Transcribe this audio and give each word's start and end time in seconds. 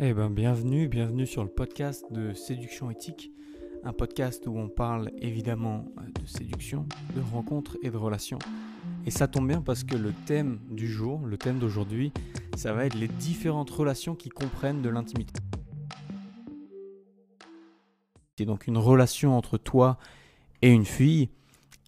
Eh 0.00 0.14
ben 0.14 0.30
bienvenue, 0.30 0.86
bienvenue 0.86 1.26
sur 1.26 1.42
le 1.42 1.50
podcast 1.50 2.04
de 2.12 2.32
Séduction 2.32 2.88
éthique, 2.88 3.32
un 3.82 3.92
podcast 3.92 4.46
où 4.46 4.56
on 4.56 4.68
parle 4.68 5.10
évidemment 5.18 5.86
euh, 5.98 6.02
de 6.22 6.24
séduction, 6.24 6.86
de 7.16 7.20
rencontres 7.32 7.76
et 7.82 7.90
de 7.90 7.96
relations. 7.96 8.38
Et 9.06 9.10
ça 9.10 9.26
tombe 9.26 9.48
bien 9.48 9.60
parce 9.60 9.82
que 9.82 9.96
le 9.96 10.12
thème 10.24 10.60
du 10.70 10.86
jour, 10.86 11.26
le 11.26 11.36
thème 11.36 11.58
d'aujourd'hui, 11.58 12.12
ça 12.56 12.72
va 12.72 12.86
être 12.86 12.94
les 12.94 13.08
différentes 13.08 13.70
relations 13.70 14.14
qui 14.14 14.28
comprennent 14.28 14.82
de 14.82 14.88
l'intimité. 14.88 15.40
C'est 18.36 18.44
donc 18.44 18.68
une 18.68 18.78
relation 18.78 19.36
entre 19.36 19.58
toi 19.58 19.98
et 20.62 20.70
une 20.70 20.84
fille. 20.84 21.28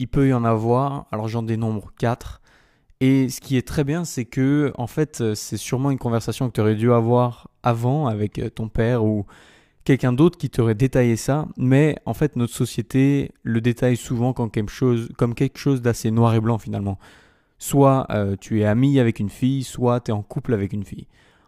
Il 0.00 0.08
peut 0.08 0.26
y 0.26 0.32
en 0.32 0.42
avoir, 0.42 1.06
alors 1.12 1.28
j'en 1.28 1.44
dénombre 1.44 1.92
quatre. 1.96 2.39
Et 3.00 3.30
ce 3.30 3.40
qui 3.40 3.56
est 3.56 3.66
très 3.66 3.82
bien, 3.82 4.04
c'est 4.04 4.26
que 4.26 4.72
en 4.76 4.86
fait, 4.86 5.22
euh, 5.22 5.34
c'est 5.34 5.56
sûrement 5.56 5.90
une 5.90 5.98
conversation 5.98 6.48
que 6.48 6.54
tu 6.54 6.60
aurais 6.60 6.74
dû 6.74 6.92
avoir 6.92 7.48
avant 7.62 8.06
avec 8.06 8.38
euh, 8.38 8.50
ton 8.50 8.68
père 8.68 9.04
ou 9.04 9.24
quelqu'un 9.84 10.12
d'autre 10.12 10.36
qui 10.36 10.50
t'aurait 10.50 10.74
détaillé 10.74 11.16
ça. 11.16 11.48
Mais 11.56 11.96
en 12.04 12.12
fait, 12.12 12.36
notre 12.36 12.52
société 12.52 13.32
le 13.42 13.62
détaille 13.62 13.96
souvent 13.96 14.34
comme 14.34 14.50
quelque 14.50 14.70
chose, 14.70 15.08
comme 15.16 15.34
quelque 15.34 15.58
chose 15.58 15.80
d'assez 15.80 16.10
noir 16.10 16.34
et 16.34 16.40
blanc 16.40 16.58
finalement. 16.58 16.98
Soit 17.58 18.06
euh, 18.10 18.36
tu 18.38 18.60
es 18.60 18.66
ami 18.66 19.00
avec 19.00 19.18
une 19.18 19.30
fille, 19.30 19.64
soit 19.64 20.00
tu 20.00 20.10
es 20.10 20.14
en 20.14 20.22
couple 20.22 20.52
avec 20.52 20.74
une 20.74 20.84
fille. 20.84 21.06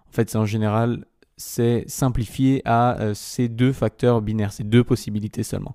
En 0.08 0.12
fait, 0.12 0.30
c'est 0.30 0.38
en 0.38 0.46
général, 0.46 1.04
c'est 1.36 1.84
simplifié 1.86 2.62
à 2.64 3.12
ces 3.14 3.48
deux 3.48 3.72
facteurs 3.72 4.22
binaires, 4.22 4.52
ces 4.52 4.64
deux 4.64 4.84
possibilités 4.84 5.42
seulement. 5.42 5.74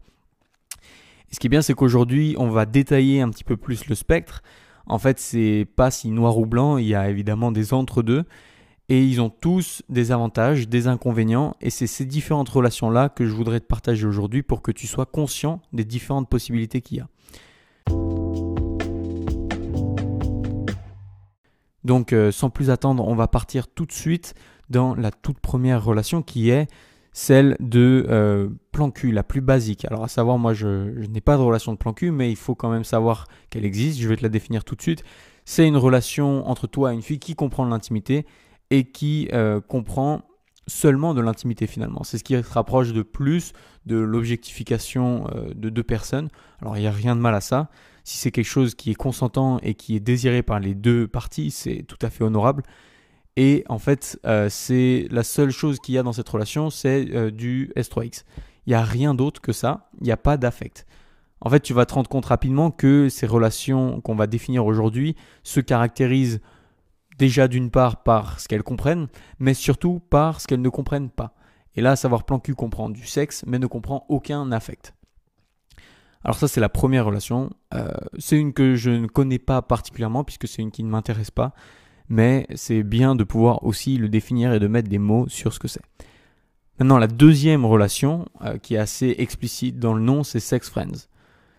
Et 1.32 1.36
ce 1.36 1.40
qui 1.40 1.48
est 1.48 1.50
bien, 1.50 1.64
c'est 1.64 1.74
qu'aujourd'hui, 1.74 2.36
on 2.38 2.50
va 2.50 2.66
détailler 2.66 3.22
un 3.22 3.30
petit 3.30 3.44
peu 3.44 3.58
plus 3.58 3.88
le 3.88 3.96
spectre 3.96 4.44
en 4.90 5.00
fait, 5.00 5.20
c'est 5.20 5.68
pas 5.76 5.92
si 5.92 6.10
noir 6.10 6.38
ou 6.38 6.46
blanc, 6.46 6.78
il 6.78 6.88
y 6.88 6.96
a 6.96 7.10
évidemment 7.10 7.52
des 7.52 7.74
entre-deux. 7.74 8.24
Et 8.90 9.04
ils 9.04 9.20
ont 9.20 9.30
tous 9.30 9.84
des 9.90 10.14
avantages, 10.14 10.70
des 10.70 10.88
inconvénients, 10.88 11.58
et 11.60 11.70
c'est 11.70 11.88
ces 11.88 12.06
différentes 12.06 12.48
relations-là 12.48 13.10
que 13.10 13.26
je 13.26 13.34
voudrais 13.34 13.60
te 13.60 13.66
partager 13.66 14.08
aujourd'hui 14.08 14.44
pour 14.44 14.62
que 14.62 14.72
tu 14.72 14.88
sois 14.88 15.06
conscient 15.06 15.62
des 15.74 15.84
différentes 15.84 16.30
possibilités 16.30 16.80
qu'il 16.80 17.00
y 17.00 17.02
a. 17.02 17.08
Donc 21.84 22.14
euh, 22.14 22.32
sans 22.32 22.50
plus 22.50 22.70
attendre, 22.70 23.06
on 23.06 23.16
va 23.16 23.28
partir 23.28 23.68
tout 23.68 23.86
de 23.86 23.92
suite 23.92 24.36
dans 24.70 24.96
la 24.96 25.12
toute 25.12 25.40
première 25.40 25.84
relation 25.84 26.22
qui 26.22 26.50
est 26.50 26.68
celle 27.18 27.58
de 27.60 28.06
euh, 28.10 28.48
plan 28.72 28.92
cul, 28.92 29.12
la 29.12 29.24
plus 29.24 29.42
basique. 29.42 29.86
Alors 29.86 30.04
à 30.04 30.08
savoir, 30.08 30.38
moi 30.38 30.54
je, 30.54 31.04
n'ai 31.08 31.20
pas 31.20 31.36
de 31.36 31.42
relation 31.42 31.72
de 31.72 31.78
plan 31.80 31.92
cul, 31.92 32.12
mais 32.12 32.30
il 32.30 32.36
faut 32.36 32.54
quand 32.54 32.70
même 32.70 32.84
savoir 32.84 33.26
qu'elle 33.50 33.66
existe. 33.66 34.00
Je 34.00 34.08
vais 34.08 34.18
te 34.18 34.22
la 34.22 34.30
définir 34.30 34.64
tout 34.64 34.76
de 34.76 34.84
suite. 34.84 35.04
C'est 35.44 35.68
une 35.68 35.78
relation 35.78 36.48
entre 36.48 36.68
toi 36.68 36.92
et 36.92 36.96
une 36.96 37.02
fille 37.02 37.18
qui 37.18 37.34
comprend 37.34 37.66
l'intimité 37.66 38.28
et 38.70 38.84
qui 38.84 39.30
euh, 39.34 39.60
comprend 39.62 40.22
seulement 40.68 41.16
de 41.16 41.22
l'intimité 41.22 41.66
finalement. 41.66 42.04
C'est 42.04 42.20
ce 42.20 42.24
qui 42.24 42.36
se 42.36 42.54
rapproche 42.54 42.94
de 42.94 43.02
plus 43.02 43.54
de 43.88 43.96
l'objectification 43.96 45.28
euh, 45.34 45.52
de 45.56 45.70
deux 45.70 45.82
personnes. 45.82 46.30
Alors 46.62 46.78
il 46.78 46.82
n'y 46.82 46.88
a 46.88 46.92
rien 46.92 47.16
de 47.16 47.22
mal 47.22 47.34
à 47.34 47.42
ça. 47.42 47.72
Si 48.04 48.20
c'est 48.20 48.30
quelque 48.30 48.46
chose 48.46 48.76
qui 48.76 48.92
est 48.92 48.96
consentant 48.96 49.58
et 49.64 49.74
qui 49.74 49.96
est 49.96 50.00
désiré 50.00 50.44
par 50.44 50.60
les 50.60 50.76
deux 50.76 51.08
parties, 51.08 51.50
c'est 51.50 51.82
tout 51.82 51.98
à 52.04 52.12
fait 52.12 52.24
honorable. 52.24 52.62
Et 53.38 53.64
en 53.70 53.78
fait, 53.78 54.20
euh, 54.26 54.50
c'est 54.50 55.08
la 55.12 55.24
seule 55.24 55.52
chose 55.52 55.80
qu'il 55.80 55.94
y 55.94 56.00
a 56.00 56.04
dans 56.04 56.12
cette 56.12 56.28
relation, 56.28 56.72
c'est 56.72 57.08
euh, 57.14 57.30
du 57.30 57.72
S3X. 57.78 58.24
Il 58.66 58.72
n'y 58.72 58.74
a 58.74 58.82
rien 58.82 59.14
d'autre 59.14 59.40
que 59.42 59.54
ça. 59.54 59.90
Il 60.02 60.06
n'y 60.06 60.12
a 60.12 60.18
pas 60.18 60.38
d'affect. 60.38 60.88
En 61.40 61.50
fait, 61.52 61.60
tu 61.60 61.72
vas 61.74 61.86
te 61.86 61.94
rendre 61.94 62.10
compte 62.10 62.26
rapidement 62.26 62.72
que 62.72 63.10
ces 63.10 63.28
relations 63.28 64.02
qu'on 64.02 64.16
va 64.16 64.26
définir 64.26 64.66
aujourd'hui 64.66 65.16
se 65.44 65.60
caractérisent 65.60 66.42
déjà 67.20 67.48
d'une 67.48 67.70
part 67.70 68.02
par 68.02 68.40
ce 68.40 68.48
qu'elles 68.48 68.64
comprennent, 68.64 69.08
mais 69.38 69.54
surtout 69.54 70.02
par 70.10 70.42
ce 70.42 70.48
qu'elles 70.48 70.62
ne 70.62 70.70
comprennent 70.70 71.12
pas. 71.12 71.36
Et 71.76 71.82
là, 71.82 71.96
savoir 71.96 72.24
plan 72.24 72.40
cul 72.40 72.56
comprend 72.56 72.90
du 72.90 73.06
sexe, 73.06 73.44
mais 73.46 73.60
ne 73.60 73.68
comprend 73.68 74.08
aucun 74.10 74.52
affect. 74.52 74.96
Alors 76.24 76.38
ça, 76.40 76.48
c'est 76.48 76.60
la 76.60 76.70
première 76.70 77.06
relation. 77.06 77.52
Euh, 77.76 77.92
c'est 78.18 78.38
une 78.40 78.52
que 78.52 78.76
je 78.76 78.90
ne 78.90 79.06
connais 79.06 79.38
pas 79.38 79.62
particulièrement, 79.62 80.24
puisque 80.24 80.48
c'est 80.48 80.64
une 80.64 80.72
qui 80.72 80.84
ne 80.84 80.90
m'intéresse 80.90 81.30
pas 81.30 81.54
mais 82.10 82.48
c'est 82.56 82.84
bien 82.84 83.16
de 83.16 83.24
pouvoir 83.24 83.64
aussi 83.64 83.98
le 83.98 84.10
définir 84.10 84.54
et 84.54 84.60
de 84.60 84.68
mettre 84.68 84.90
des 84.90 85.00
mots 85.00 85.28
sur 85.28 85.54
ce 85.54 85.60
que 85.60 85.68
c'est. 85.68 85.82
Maintenant, 86.80 87.00
la 87.00 87.08
deuxième 87.08 87.66
relation, 87.66 88.28
euh, 88.44 88.58
qui 88.58 88.76
est 88.76 88.80
assez 88.80 89.16
explicite 89.18 89.80
dans 89.80 89.94
le 89.94 90.02
nom, 90.02 90.24
c'est 90.24 90.40
Sex 90.40 90.70
Friends. 90.70 91.08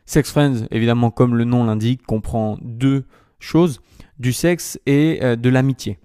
Sex 0.06 0.30
Friends, 0.30 0.66
évidemment, 0.70 1.10
comme 1.10 1.34
le 1.34 1.44
nom 1.44 1.64
l'indique, 1.64 2.02
comprend 2.06 2.56
deux 2.62 3.04
choses, 3.40 3.80
du 4.18 4.32
sexe 4.32 4.80
et 4.86 5.18
euh, 5.22 5.36
de 5.36 5.48
l'amitié. 5.48 5.98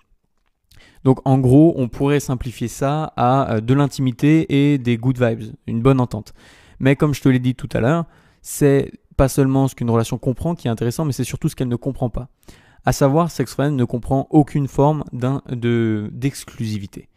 Donc 1.03 1.19
en 1.25 1.37
gros, 1.37 1.73
on 1.77 1.89
pourrait 1.89 2.19
simplifier 2.19 2.67
ça 2.67 3.13
à 3.15 3.55
euh, 3.55 3.61
de 3.61 3.73
l'intimité 3.73 4.73
et 4.73 4.77
des 4.77 4.97
good 4.97 5.21
vibes, 5.21 5.53
une 5.67 5.81
bonne 5.81 5.99
entente. 5.99 6.33
Mais 6.79 6.95
comme 6.95 7.13
je 7.13 7.21
te 7.21 7.29
l'ai 7.29 7.39
dit 7.39 7.55
tout 7.55 7.69
à 7.73 7.79
l'heure, 7.79 8.05
c'est 8.41 8.91
pas 9.15 9.27
seulement 9.27 9.67
ce 9.67 9.75
qu'une 9.75 9.89
relation 9.89 10.17
comprend 10.17 10.55
qui 10.55 10.67
est 10.67 10.71
intéressant, 10.71 11.05
mais 11.05 11.13
c'est 11.13 11.23
surtout 11.23 11.49
ce 11.49 11.55
qu'elle 11.55 11.67
ne 11.67 11.75
comprend 11.75 12.09
pas. 12.09 12.29
À 12.85 12.91
savoir, 12.91 13.31
Sex 13.31 13.53
Friend 13.53 13.75
ne 13.75 13.85
comprend 13.85 14.27
aucune 14.29 14.67
forme 14.67 15.03
d'exclusivité. 15.13 17.09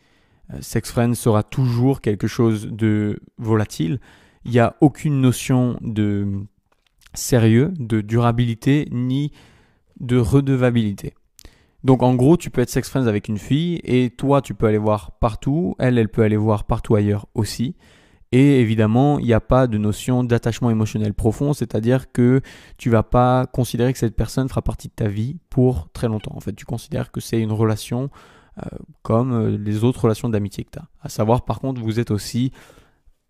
Euh, 0.53 0.59
Sex 0.61 0.91
Friend 0.91 1.15
sera 1.15 1.43
toujours 1.43 2.01
quelque 2.01 2.29
chose 2.29 2.69
de 2.69 3.21
volatile. 3.39 4.01
Il 4.45 4.53
n'y 4.53 4.61
a 4.61 4.77
aucune 4.81 5.21
notion 5.21 5.77
de 5.81 6.45
sérieux, 7.15 7.73
de 7.79 8.01
durabilité, 8.01 8.89
ni 8.93 9.33
de 9.99 10.19
redevabilité. 10.19 11.15
Donc 11.83 12.03
en 12.03 12.15
gros, 12.15 12.37
tu 12.37 12.51
peux 12.51 12.61
être 12.61 12.71
sex 12.71 12.89
friends 12.89 13.07
avec 13.07 13.29
une 13.29 13.39
fille 13.39 13.81
et 13.85 14.11
toi, 14.11 14.43
tu 14.43 14.55
peux 14.55 14.67
aller 14.67 14.79
voir 14.79 15.13
partout, 15.13 15.77
elle, 15.79 15.99
elle 15.99 16.09
peut 16.09 16.23
aller 16.23 16.37
voir 16.37 16.65
partout 16.65 16.95
ailleurs 16.97 17.27
aussi. 17.35 17.77
Et 18.39 18.61
évidemment, 18.61 19.19
il 19.19 19.25
n'y 19.25 19.33
a 19.33 19.41
pas 19.41 19.67
de 19.67 19.79
notion 19.79 20.23
d'attachement 20.23 20.69
émotionnel 20.69 21.15
profond, 21.15 21.55
c'est-à-dire 21.55 22.13
que 22.13 22.43
tu 22.77 22.91
vas 22.91 23.03
pas 23.03 23.47
considérer 23.47 23.95
que 23.95 23.99
cette 23.99 24.15
personne 24.15 24.47
fera 24.51 24.61
partie 24.61 24.89
de 24.89 24.93
ta 24.93 25.09
vie 25.09 25.39
pour 25.49 25.89
très 25.95 26.07
longtemps. 26.07 26.35
En 26.37 26.41
fait, 26.41 26.53
tu 26.53 26.67
considères 26.67 27.11
que 27.11 27.19
c'est 27.19 27.41
une 27.41 27.51
relation 27.51 28.11
euh, 28.59 28.67
comme 29.01 29.33
euh, 29.33 29.57
les 29.57 29.85
autres 29.85 30.03
relations 30.03 30.29
d'amitié 30.29 30.65
que 30.65 30.71
tu 30.73 30.79
as. 30.79 30.85
À 31.01 31.09
savoir, 31.09 31.47
par 31.47 31.61
contre, 31.61 31.81
vous 31.81 31.99
êtes 31.99 32.11
aussi 32.11 32.53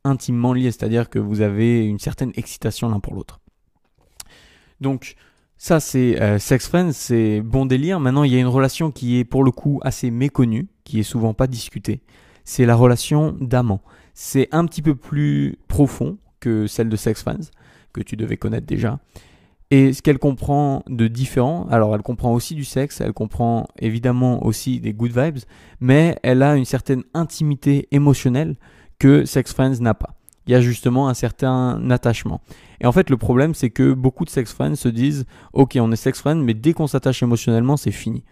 intimement 0.03 0.53
liés, 0.53 0.73
c'est-à-dire 0.73 1.09
que 1.09 1.21
vous 1.21 1.41
avez 1.41 1.87
une 1.87 2.01
certaine 2.01 2.33
excitation 2.35 2.89
l'un 2.89 2.99
pour 2.99 3.15
l'autre. 3.15 3.39
Donc, 4.81 5.15
ça, 5.57 5.79
c'est 5.79 6.21
euh, 6.21 6.41
sex 6.41 6.67
friends, 6.67 6.91
c'est 6.91 7.43
bon 7.43 7.65
délire. 7.65 8.01
Maintenant, 8.01 8.25
il 8.25 8.33
y 8.33 8.37
a 8.37 8.41
une 8.41 8.49
relation 8.49 8.91
qui 8.91 9.21
est 9.21 9.25
pour 9.25 9.45
le 9.45 9.53
coup 9.53 9.79
assez 9.85 10.11
méconnue, 10.11 10.67
qui 10.83 10.99
est 10.99 11.05
souvent 11.05 11.33
pas 11.33 11.47
discutée. 11.47 12.01
C'est 12.43 12.67
la 12.67 12.75
relation 12.75 13.37
d'amant. 13.41 13.83
C'est 14.19 14.49
un 14.51 14.65
petit 14.65 14.81
peu 14.81 14.95
plus 14.95 15.59
profond 15.69 16.17
que 16.41 16.67
celle 16.67 16.89
de 16.89 16.97
Sex 16.97 17.21
Friends, 17.21 17.51
que 17.93 18.01
tu 18.01 18.17
devais 18.17 18.39
connaître 18.39 18.67
déjà. 18.67 18.99
Et 19.71 19.93
ce 19.93 20.01
qu'elle 20.01 20.19
comprend 20.19 20.83
de 20.89 21.07
différent, 21.07 21.67
alors 21.71 21.95
elle 21.95 22.01
comprend 22.01 22.33
aussi 22.33 22.55
du 22.55 22.65
sexe, 22.65 23.03
elle 23.03 23.13
comprend 23.13 23.69
évidemment 23.79 24.43
aussi 24.47 24.81
des 24.81 24.95
good 24.95 25.13
vibes, 25.15 25.41
mais 25.81 26.17
elle 26.23 26.43
a 26.43 26.57
une 26.57 26.65
certaine 26.65 27.03
intimité 27.13 27.89
émotionnelle 27.91 28.57
que 28.99 29.27
Sex 29.27 29.53
Friends 29.53 29.81
n'a 29.81 29.93
pas. 29.93 30.15
Il 30.47 30.53
y 30.53 30.55
a 30.55 30.63
justement 30.63 31.11
un 31.11 31.15
certain 31.15 31.91
attachement. 31.91 32.41
Et 32.81 32.87
en 32.87 32.93
fait, 32.93 33.11
le 33.11 33.19
problème, 33.19 33.53
c'est 33.53 33.71
que 33.71 33.93
beaucoup 33.93 34.25
de 34.25 34.31
sex 34.31 34.51
friends 34.51 34.77
se 34.77 34.89
disent, 34.89 35.27
ok, 35.53 35.77
on 35.79 35.93
est 35.93 35.97
sex 35.97 36.21
friends, 36.21 36.37
mais 36.37 36.55
dès 36.55 36.73
qu'on 36.73 36.87
s'attache 36.87 37.23
émotionnellement, 37.23 37.77
c'est 37.77 37.91
fini. 37.91 38.25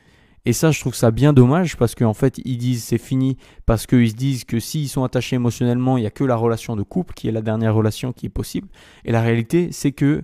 Et 0.46 0.52
ça, 0.52 0.70
je 0.70 0.80
trouve 0.80 0.94
ça 0.94 1.10
bien 1.10 1.32
dommage 1.32 1.76
parce 1.76 1.94
qu'en 1.94 2.12
fait, 2.12 2.38
ils 2.44 2.58
disent 2.58 2.84
c'est 2.84 2.98
fini 2.98 3.38
parce 3.64 3.86
qu'ils 3.86 4.10
se 4.10 4.14
disent 4.14 4.44
que 4.44 4.60
s'ils 4.60 4.88
sont 4.88 5.02
attachés 5.02 5.36
émotionnellement, 5.36 5.96
il 5.96 6.02
n'y 6.02 6.06
a 6.06 6.10
que 6.10 6.24
la 6.24 6.36
relation 6.36 6.76
de 6.76 6.82
couple 6.82 7.14
qui 7.14 7.28
est 7.28 7.32
la 7.32 7.40
dernière 7.40 7.74
relation 7.74 8.12
qui 8.12 8.26
est 8.26 8.30
possible. 8.30 8.68
Et 9.04 9.12
la 9.12 9.22
réalité, 9.22 9.70
c'est 9.72 9.92
que 9.92 10.22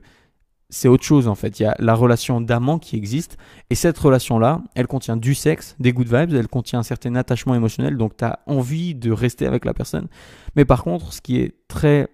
c'est 0.69 0.89
autre 0.89 1.05
chose 1.05 1.27
en 1.27 1.35
fait. 1.35 1.59
Il 1.59 1.65
y 1.65 1.67
a 1.67 1.75
la 1.79 1.95
relation 1.95 2.41
d'amant 2.41 2.79
qui 2.79 2.97
existe 2.97 3.39
et 3.71 3.75
cette 3.75 3.99
relation-là, 3.99 4.63
elle 4.75 4.87
contient 4.87 5.17
du 5.17 5.35
sexe, 5.35 5.75
des 5.81 5.93
good 5.93 6.07
vibes, 6.07 6.35
elle 6.35 6.49
contient 6.49 6.81
un 6.81 6.85
certain 6.85 7.15
attachement 7.15 7.55
émotionnel, 7.55 7.97
donc 7.97 8.17
tu 8.17 8.25
as 8.25 8.41
envie 8.47 8.95
de 8.95 9.11
rester 9.11 9.47
avec 9.47 9.65
la 9.65 9.73
personne. 9.73 10.09
Mais 10.55 10.67
par 10.67 10.85
contre, 10.85 11.13
ce 11.13 11.21
qui 11.21 11.41
est 11.41 11.55
très 11.67 12.09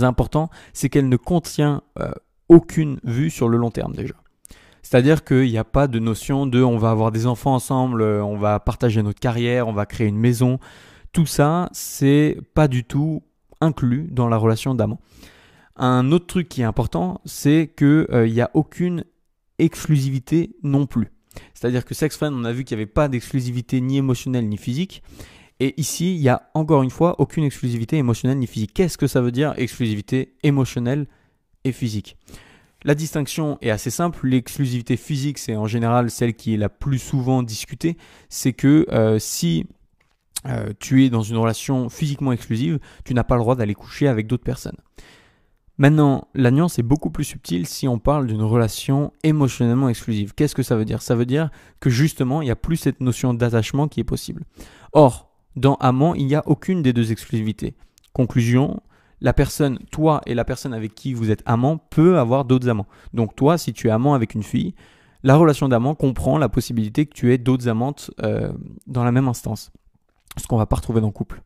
important, 0.00 0.50
c'est 0.72 0.88
qu'elle 0.88 1.08
ne 1.08 1.16
contient 1.16 1.82
euh, 1.98 2.10
aucune 2.48 3.00
vue 3.04 3.30
sur 3.30 3.48
le 3.48 3.58
long 3.58 3.70
terme 3.70 3.94
déjà. 3.94 4.14
C'est-à-dire 4.88 5.22
qu'il 5.22 5.50
n'y 5.50 5.58
a 5.58 5.64
pas 5.64 5.86
de 5.86 5.98
notion 5.98 6.46
de 6.46 6.62
on 6.62 6.78
va 6.78 6.90
avoir 6.90 7.12
des 7.12 7.26
enfants 7.26 7.54
ensemble, 7.54 8.00
euh, 8.00 8.24
on 8.24 8.38
va 8.38 8.58
partager 8.58 9.02
notre 9.02 9.20
carrière, 9.20 9.68
on 9.68 9.74
va 9.74 9.84
créer 9.84 10.06
une 10.06 10.16
maison. 10.16 10.58
Tout 11.12 11.26
ça, 11.26 11.68
c'est 11.72 12.38
pas 12.54 12.68
du 12.68 12.84
tout 12.84 13.22
inclus 13.60 14.08
dans 14.10 14.28
la 14.28 14.38
relation 14.38 14.74
d'amant. 14.74 14.98
Un 15.76 16.10
autre 16.10 16.26
truc 16.26 16.48
qui 16.48 16.62
est 16.62 16.64
important, 16.64 17.20
c'est 17.26 17.70
qu'il 17.76 18.06
euh, 18.08 18.26
n'y 18.26 18.40
a 18.40 18.50
aucune 18.54 19.04
exclusivité 19.58 20.56
non 20.62 20.86
plus. 20.86 21.08
C'est-à-dire 21.52 21.84
que 21.84 21.92
Sex 21.92 22.16
Friend, 22.16 22.32
on 22.34 22.44
a 22.44 22.52
vu 22.52 22.64
qu'il 22.64 22.74
n'y 22.78 22.82
avait 22.82 22.90
pas 22.90 23.08
d'exclusivité 23.08 23.82
ni 23.82 23.98
émotionnelle 23.98 24.48
ni 24.48 24.56
physique. 24.56 25.02
Et 25.60 25.78
ici, 25.78 26.14
il 26.14 26.22
y 26.22 26.30
a 26.30 26.48
encore 26.54 26.82
une 26.82 26.88
fois 26.88 27.20
aucune 27.20 27.44
exclusivité 27.44 27.98
émotionnelle 27.98 28.38
ni 28.38 28.46
physique. 28.46 28.72
Qu'est-ce 28.72 28.96
que 28.96 29.06
ça 29.06 29.20
veut 29.20 29.32
dire 29.32 29.52
exclusivité 29.58 30.32
émotionnelle 30.42 31.08
et 31.64 31.72
physique? 31.72 32.16
La 32.84 32.94
distinction 32.94 33.58
est 33.60 33.70
assez 33.70 33.90
simple. 33.90 34.26
L'exclusivité 34.26 34.96
physique, 34.96 35.38
c'est 35.38 35.56
en 35.56 35.66
général 35.66 36.10
celle 36.10 36.34
qui 36.34 36.54
est 36.54 36.58
la 36.58 36.68
plus 36.68 36.98
souvent 36.98 37.42
discutée. 37.42 37.96
C'est 38.28 38.52
que 38.52 38.86
euh, 38.90 39.18
si 39.18 39.66
euh, 40.46 40.72
tu 40.78 41.04
es 41.04 41.10
dans 41.10 41.22
une 41.22 41.36
relation 41.36 41.88
physiquement 41.88 42.32
exclusive, 42.32 42.78
tu 43.04 43.14
n'as 43.14 43.24
pas 43.24 43.34
le 43.34 43.40
droit 43.40 43.56
d'aller 43.56 43.74
coucher 43.74 44.06
avec 44.06 44.26
d'autres 44.26 44.44
personnes. 44.44 44.76
Maintenant, 45.76 46.26
la 46.34 46.50
nuance 46.50 46.78
est 46.80 46.84
beaucoup 46.84 47.10
plus 47.10 47.24
subtile 47.24 47.66
si 47.66 47.86
on 47.86 48.00
parle 48.00 48.26
d'une 48.26 48.42
relation 48.42 49.12
émotionnellement 49.22 49.88
exclusive. 49.88 50.34
Qu'est-ce 50.34 50.56
que 50.56 50.64
ça 50.64 50.74
veut 50.74 50.84
dire? 50.84 51.02
Ça 51.02 51.14
veut 51.14 51.26
dire 51.26 51.50
que 51.78 51.88
justement, 51.88 52.42
il 52.42 52.46
n'y 52.46 52.50
a 52.50 52.56
plus 52.56 52.76
cette 52.76 53.00
notion 53.00 53.32
d'attachement 53.32 53.86
qui 53.86 54.00
est 54.00 54.04
possible. 54.04 54.44
Or, 54.92 55.30
dans 55.54 55.76
amant, 55.76 56.14
il 56.14 56.26
n'y 56.26 56.34
a 56.34 56.42
aucune 56.46 56.82
des 56.82 56.92
deux 56.92 57.12
exclusivités. 57.12 57.74
Conclusion, 58.12 58.80
la 59.20 59.32
personne, 59.32 59.78
toi 59.90 60.20
et 60.26 60.34
la 60.34 60.44
personne 60.44 60.72
avec 60.72 60.94
qui 60.94 61.14
vous 61.14 61.30
êtes 61.30 61.42
amant, 61.46 61.78
peut 61.78 62.18
avoir 62.18 62.44
d'autres 62.44 62.68
amants. 62.68 62.86
Donc 63.14 63.34
toi, 63.36 63.58
si 63.58 63.72
tu 63.72 63.88
es 63.88 63.90
amant 63.90 64.14
avec 64.14 64.34
une 64.34 64.42
fille, 64.42 64.74
la 65.22 65.36
relation 65.36 65.68
d'amant 65.68 65.94
comprend 65.94 66.38
la 66.38 66.48
possibilité 66.48 67.06
que 67.06 67.14
tu 67.14 67.32
aies 67.32 67.38
d'autres 67.38 67.68
amantes 67.68 68.10
euh, 68.22 68.52
dans 68.86 69.04
la 69.04 69.12
même 69.12 69.28
instance. 69.28 69.72
Ce 70.36 70.46
qu'on 70.46 70.56
va 70.56 70.66
pas 70.66 70.76
retrouver 70.76 71.00
dans 71.00 71.08
le 71.08 71.12
couple. 71.12 71.42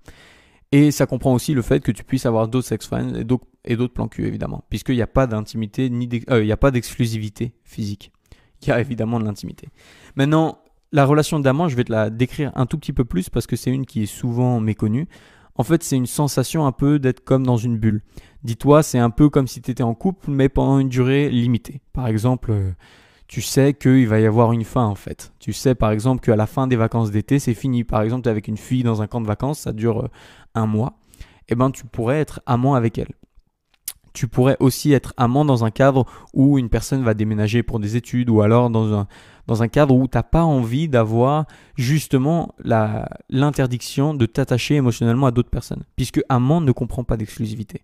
Et 0.72 0.90
ça 0.90 1.06
comprend 1.06 1.34
aussi 1.34 1.54
le 1.54 1.62
fait 1.62 1.80
que 1.80 1.92
tu 1.92 2.02
puisses 2.02 2.26
avoir 2.26 2.48
d'autres 2.48 2.66
sex 2.66 2.86
friends 2.86 3.14
et 3.14 3.76
d'autres 3.76 3.94
plans 3.94 4.08
cul, 4.08 4.26
évidemment. 4.26 4.64
Puisqu'il 4.70 4.96
n'y 4.96 5.02
a 5.02 5.06
pas 5.06 5.26
d'intimité, 5.26 5.90
euh, 6.30 6.42
il 6.42 6.46
n'y 6.46 6.52
a 6.52 6.56
pas 6.56 6.70
d'exclusivité 6.70 7.54
physique. 7.64 8.10
Il 8.62 8.68
y 8.68 8.72
a 8.72 8.80
évidemment 8.80 9.20
de 9.20 9.24
l'intimité. 9.24 9.68
Maintenant, 10.16 10.58
la 10.92 11.04
relation 11.04 11.40
d'amant, 11.40 11.68
je 11.68 11.76
vais 11.76 11.84
te 11.84 11.92
la 11.92 12.10
décrire 12.10 12.52
un 12.54 12.66
tout 12.66 12.78
petit 12.78 12.92
peu 12.92 13.04
plus 13.04 13.28
parce 13.28 13.46
que 13.46 13.56
c'est 13.56 13.70
une 13.70 13.86
qui 13.86 14.02
est 14.02 14.06
souvent 14.06 14.60
méconnue. 14.60 15.08
En 15.56 15.64
fait, 15.64 15.82
c'est 15.82 15.96
une 15.96 16.06
sensation 16.06 16.66
un 16.66 16.72
peu 16.72 16.98
d'être 16.98 17.24
comme 17.24 17.46
dans 17.46 17.56
une 17.56 17.78
bulle. 17.78 18.02
Dis-toi, 18.42 18.82
c'est 18.82 18.98
un 18.98 19.10
peu 19.10 19.28
comme 19.28 19.46
si 19.46 19.60
tu 19.60 19.70
étais 19.70 19.82
en 19.82 19.94
couple, 19.94 20.30
mais 20.30 20.48
pendant 20.48 20.78
une 20.78 20.88
durée 20.88 21.28
limitée. 21.28 21.80
Par 21.92 22.06
exemple, 22.06 22.50
euh, 22.50 22.72
tu 23.28 23.40
sais 23.42 23.74
qu'il 23.74 24.08
va 24.08 24.20
y 24.20 24.26
avoir 24.26 24.52
une 24.52 24.64
fin 24.64 24.84
en 24.84 24.94
fait. 24.94 25.32
Tu 25.38 25.52
sais 25.52 25.74
par 25.74 25.90
exemple 25.90 26.24
qu'à 26.24 26.36
la 26.36 26.46
fin 26.46 26.66
des 26.66 26.76
vacances 26.76 27.10
d'été, 27.10 27.38
c'est 27.38 27.54
fini. 27.54 27.84
Par 27.84 28.02
exemple, 28.02 28.22
tu 28.22 28.28
es 28.28 28.30
avec 28.30 28.48
une 28.48 28.56
fille 28.56 28.82
dans 28.82 29.02
un 29.02 29.06
camp 29.06 29.20
de 29.20 29.26
vacances, 29.26 29.60
ça 29.60 29.72
dure 29.72 30.04
euh, 30.04 30.10
un 30.54 30.66
mois. 30.66 30.94
Eh 31.48 31.54
ben, 31.54 31.70
tu 31.70 31.84
pourrais 31.84 32.20
être 32.20 32.40
amant 32.46 32.74
avec 32.74 32.98
elle. 32.98 33.12
Tu 34.12 34.28
pourrais 34.28 34.56
aussi 34.60 34.92
être 34.92 35.14
amant 35.16 35.44
dans 35.44 35.64
un 35.64 35.70
cadre 35.70 36.06
où 36.34 36.58
une 36.58 36.68
personne 36.68 37.02
va 37.02 37.14
déménager 37.14 37.62
pour 37.62 37.80
des 37.80 37.96
études 37.96 38.30
ou 38.30 38.42
alors 38.42 38.70
dans 38.70 39.06
un, 39.62 39.68
cadre 39.68 39.94
où 39.94 40.06
tu 40.06 40.16
n'as 40.16 40.22
pas 40.22 40.42
envie 40.42 40.88
d'avoir 40.88 41.46
justement 41.76 42.54
l'interdiction 43.30 44.14
de 44.14 44.26
t'attacher 44.26 44.76
émotionnellement 44.76 45.26
à 45.26 45.30
d'autres 45.30 45.50
personnes. 45.50 45.84
Puisque 45.96 46.20
amant 46.28 46.60
ne 46.60 46.72
comprend 46.72 47.04
pas 47.04 47.16
d'exclusivité. 47.16 47.82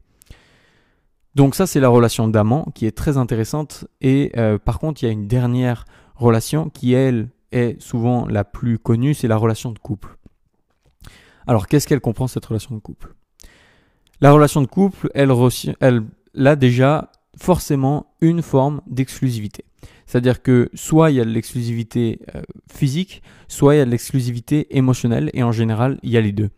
Donc 1.34 1.54
ça, 1.54 1.66
c'est 1.66 1.80
la 1.80 1.88
relation 1.88 2.26
d'amant 2.28 2.66
qui 2.74 2.84
est 2.86 2.96
très 2.96 3.16
intéressante. 3.16 3.86
Et 4.00 4.32
euh, 4.36 4.58
par 4.58 4.78
contre, 4.78 5.02
il 5.02 5.06
y 5.06 5.08
a 5.08 5.12
une 5.12 5.28
dernière 5.28 5.84
relation 6.16 6.68
qui, 6.68 6.92
elle, 6.92 7.28
est 7.52 7.80
souvent 7.80 8.26
la 8.26 8.44
plus 8.44 8.78
connue, 8.78 9.14
c'est 9.14 9.28
la 9.28 9.36
relation 9.36 9.72
de 9.72 9.78
couple. 9.78 10.16
Alors, 11.46 11.66
qu'est-ce 11.66 11.86
qu'elle 11.86 12.00
comprend, 12.00 12.26
cette 12.26 12.44
relation 12.44 12.74
de 12.74 12.80
couple? 12.80 13.14
La 14.20 14.32
relation 14.32 14.60
de 14.60 14.66
couple, 14.66 15.10
elle, 15.14 15.30
elle 15.80 16.02
a 16.46 16.56
déjà 16.56 17.10
forcément 17.36 18.14
une 18.20 18.42
forme 18.42 18.80
d'exclusivité. 18.86 19.64
C'est-à-dire 20.06 20.42
que 20.42 20.70
soit 20.74 21.10
il 21.10 21.16
y 21.16 21.20
a 21.20 21.24
de 21.24 21.30
l'exclusivité 21.30 22.20
euh, 22.34 22.42
physique, 22.72 23.22
soit 23.46 23.74
il 23.74 23.78
y 23.78 23.80
a 23.80 23.84
de 23.84 23.90
l'exclusivité 23.90 24.76
émotionnelle, 24.76 25.30
et 25.34 25.42
en 25.42 25.52
général, 25.52 25.98
il 26.02 26.10
y 26.10 26.16
a 26.16 26.20
les 26.20 26.32
deux. 26.32 26.50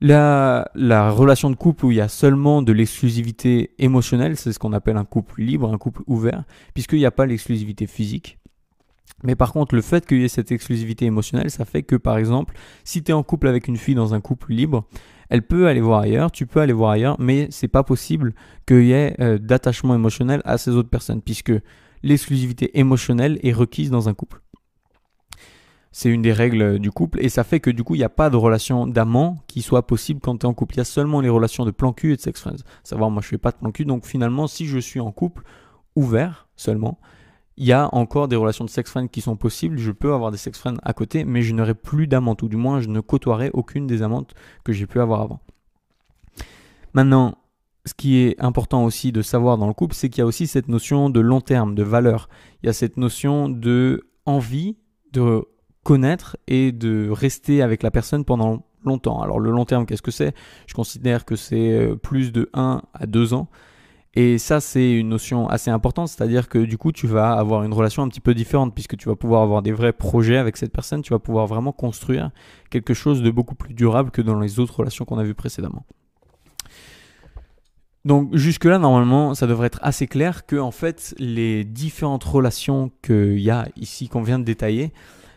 La, 0.00 0.70
la, 0.74 1.10
relation 1.10 1.50
de 1.50 1.56
couple 1.56 1.86
où 1.86 1.90
il 1.90 1.96
y 1.96 2.00
a 2.00 2.08
seulement 2.08 2.62
de 2.62 2.72
l'exclusivité 2.72 3.70
émotionnelle, 3.78 4.36
c'est 4.36 4.52
ce 4.52 4.58
qu'on 4.58 4.72
appelle 4.72 4.96
un 4.96 5.04
couple 5.04 5.42
libre, 5.42 5.72
un 5.72 5.78
couple 5.78 6.02
ouvert, 6.06 6.44
puisqu'il 6.74 6.98
n'y 6.98 7.06
a 7.06 7.10
pas 7.10 7.26
l'exclusivité 7.26 7.86
physique. 7.86 8.38
Mais 9.22 9.34
par 9.34 9.52
contre, 9.52 9.74
le 9.74 9.80
fait 9.80 10.06
qu'il 10.06 10.20
y 10.20 10.24
ait 10.24 10.28
cette 10.28 10.52
exclusivité 10.52 11.06
émotionnelle, 11.06 11.50
ça 11.50 11.64
fait 11.64 11.82
que 11.82 11.96
par 11.96 12.18
exemple, 12.18 12.54
si 12.84 13.02
tu 13.02 13.10
es 13.10 13.14
en 13.14 13.22
couple 13.22 13.48
avec 13.48 13.68
une 13.68 13.76
fille 13.76 13.94
dans 13.94 14.14
un 14.14 14.20
couple 14.20 14.52
libre, 14.52 14.86
elle 15.28 15.42
peut 15.42 15.66
aller 15.66 15.80
voir 15.80 16.00
ailleurs, 16.00 16.30
tu 16.30 16.46
peux 16.46 16.60
aller 16.60 16.72
voir 16.72 16.90
ailleurs, 16.90 17.16
mais 17.18 17.48
c'est 17.50 17.68
pas 17.68 17.82
possible 17.82 18.34
qu'il 18.66 18.84
y 18.84 18.92
ait 18.92 19.16
euh, 19.20 19.38
d'attachement 19.38 19.94
émotionnel 19.94 20.42
à 20.44 20.58
ces 20.58 20.70
autres 20.70 20.90
personnes, 20.90 21.22
puisque 21.22 21.52
l'exclusivité 22.02 22.78
émotionnelle 22.78 23.38
est 23.42 23.52
requise 23.52 23.90
dans 23.90 24.08
un 24.08 24.14
couple. 24.14 24.40
C'est 25.92 26.10
une 26.10 26.20
des 26.20 26.34
règles 26.34 26.78
du 26.78 26.90
couple 26.90 27.24
et 27.24 27.30
ça 27.30 27.42
fait 27.42 27.58
que 27.58 27.70
du 27.70 27.82
coup 27.82 27.94
il 27.94 27.98
n'y 27.98 28.04
a 28.04 28.10
pas 28.10 28.28
de 28.28 28.36
relation 28.36 28.86
d'amant 28.86 29.38
qui 29.46 29.62
soit 29.62 29.86
possible 29.86 30.20
quand 30.20 30.36
tu 30.36 30.42
es 30.42 30.46
en 30.46 30.52
couple. 30.52 30.74
Il 30.74 30.78
y 30.78 30.80
a 30.82 30.84
seulement 30.84 31.22
les 31.22 31.30
relations 31.30 31.64
de 31.64 31.70
plan 31.70 31.94
cul 31.94 32.12
et 32.12 32.16
de 32.16 32.20
sex 32.20 32.38
friends. 32.38 32.62
Savoir 32.84 33.10
moi 33.10 33.22
je 33.22 33.28
fais 33.28 33.38
pas 33.38 33.50
de 33.50 33.56
plan 33.56 33.70
cul 33.70 33.86
donc 33.86 34.04
finalement 34.04 34.46
si 34.46 34.66
je 34.66 34.78
suis 34.78 35.00
en 35.00 35.10
couple 35.10 35.42
ouvert 35.94 36.48
seulement, 36.54 36.98
il 37.56 37.64
y 37.66 37.72
a 37.72 37.88
encore 37.94 38.28
des 38.28 38.36
relations 38.36 38.64
de 38.64 38.70
sex 38.70 38.90
friends 38.90 39.08
qui 39.08 39.20
sont 39.20 39.36
possibles. 39.36 39.78
Je 39.78 39.92
peux 39.92 40.12
avoir 40.12 40.30
des 40.30 40.36
sex 40.36 40.58
friends 40.58 40.76
à 40.82 40.92
côté 40.92 41.24
mais 41.24 41.42
je 41.42 41.54
n'aurai 41.54 41.74
plus 41.74 42.06
d'amant 42.06 42.36
ou 42.42 42.48
du 42.48 42.56
moins 42.56 42.80
je 42.80 42.88
ne 42.88 43.00
côtoierai 43.00 43.50
aucune 43.52 43.86
des 43.86 44.02
amantes 44.02 44.34
que 44.64 44.72
j'ai 44.72 44.86
pu 44.86 45.00
avoir 45.00 45.22
avant. 45.22 45.40
Maintenant, 46.92 47.38
ce 47.86 47.94
qui 47.94 48.18
est 48.18 48.40
important 48.40 48.84
aussi 48.84 49.12
de 49.12 49.22
savoir 49.22 49.58
dans 49.58 49.68
le 49.68 49.74
couple, 49.74 49.94
c'est 49.94 50.08
qu'il 50.10 50.20
y 50.20 50.22
a 50.22 50.26
aussi 50.26 50.46
cette 50.46 50.68
notion 50.68 51.08
de 51.08 51.20
long 51.20 51.40
terme, 51.40 51.74
de 51.74 51.82
valeur. 51.82 52.28
Il 52.62 52.66
y 52.66 52.68
a 52.68 52.72
cette 52.72 52.96
notion 52.96 53.48
de 53.48 54.08
envie 54.24 54.76
de 55.12 55.44
connaître 55.84 56.36
et 56.48 56.72
de 56.72 57.08
rester 57.10 57.62
avec 57.62 57.82
la 57.82 57.92
personne 57.92 58.24
pendant 58.24 58.66
longtemps. 58.84 59.20
Alors 59.20 59.38
le 59.38 59.50
long 59.50 59.64
terme, 59.64 59.86
qu'est-ce 59.86 60.02
que 60.02 60.10
c'est? 60.10 60.34
Je 60.66 60.74
considère 60.74 61.24
que 61.24 61.36
c'est 61.36 61.72
euh, 61.72 61.96
plus 61.96 62.32
de 62.32 62.50
1 62.54 62.82
à 62.92 63.06
2 63.06 63.34
ans. 63.34 63.48
Et 64.18 64.38
ça, 64.38 64.60
c'est 64.60 64.92
une 64.92 65.10
notion 65.10 65.46
assez 65.46 65.70
importante, 65.70 66.08
c'est-à-dire 66.08 66.48
que 66.48 66.56
du 66.58 66.78
coup, 66.78 66.90
tu 66.90 67.06
vas 67.06 67.32
avoir 67.32 67.64
une 67.64 67.74
relation 67.74 68.02
un 68.02 68.08
petit 68.08 68.22
peu 68.22 68.32
différente 68.32 68.74
puisque 68.74 68.96
tu 68.96 69.10
vas 69.10 69.14
pouvoir 69.14 69.42
avoir 69.42 69.60
des 69.60 69.72
vrais 69.72 69.92
projets 69.92 70.38
avec 70.38 70.56
cette 70.56 70.72
personne, 70.72 71.02
tu 71.02 71.12
vas 71.12 71.18
pouvoir 71.18 71.46
vraiment 71.46 71.72
construire 71.72 72.30
quelque 72.70 72.94
chose 72.94 73.20
de 73.20 73.30
beaucoup 73.30 73.54
plus 73.54 73.74
durable 73.74 74.10
que 74.10 74.22
dans 74.22 74.40
les 74.40 74.58
autres 74.58 74.78
relations 74.78 75.04
qu'on 75.04 75.18
a 75.18 75.22
vues 75.22 75.34
précédemment. 75.34 75.84
Donc 78.06 78.34
jusque-là, 78.34 78.78
normalement, 78.78 79.34
ça 79.34 79.46
devrait 79.46 79.66
être 79.66 79.80
assez 79.82 80.06
clair 80.06 80.46
que 80.46 80.56
en 80.56 80.70
fait, 80.70 81.14
les 81.18 81.64
différentes 81.64 82.24
relations 82.24 82.90
qu'il 83.02 83.38
y 83.40 83.50
a 83.50 83.68
ici 83.76 84.08
qu'on 84.08 84.22
vient 84.22 84.38
de 84.38 84.44
détailler, 84.44 84.92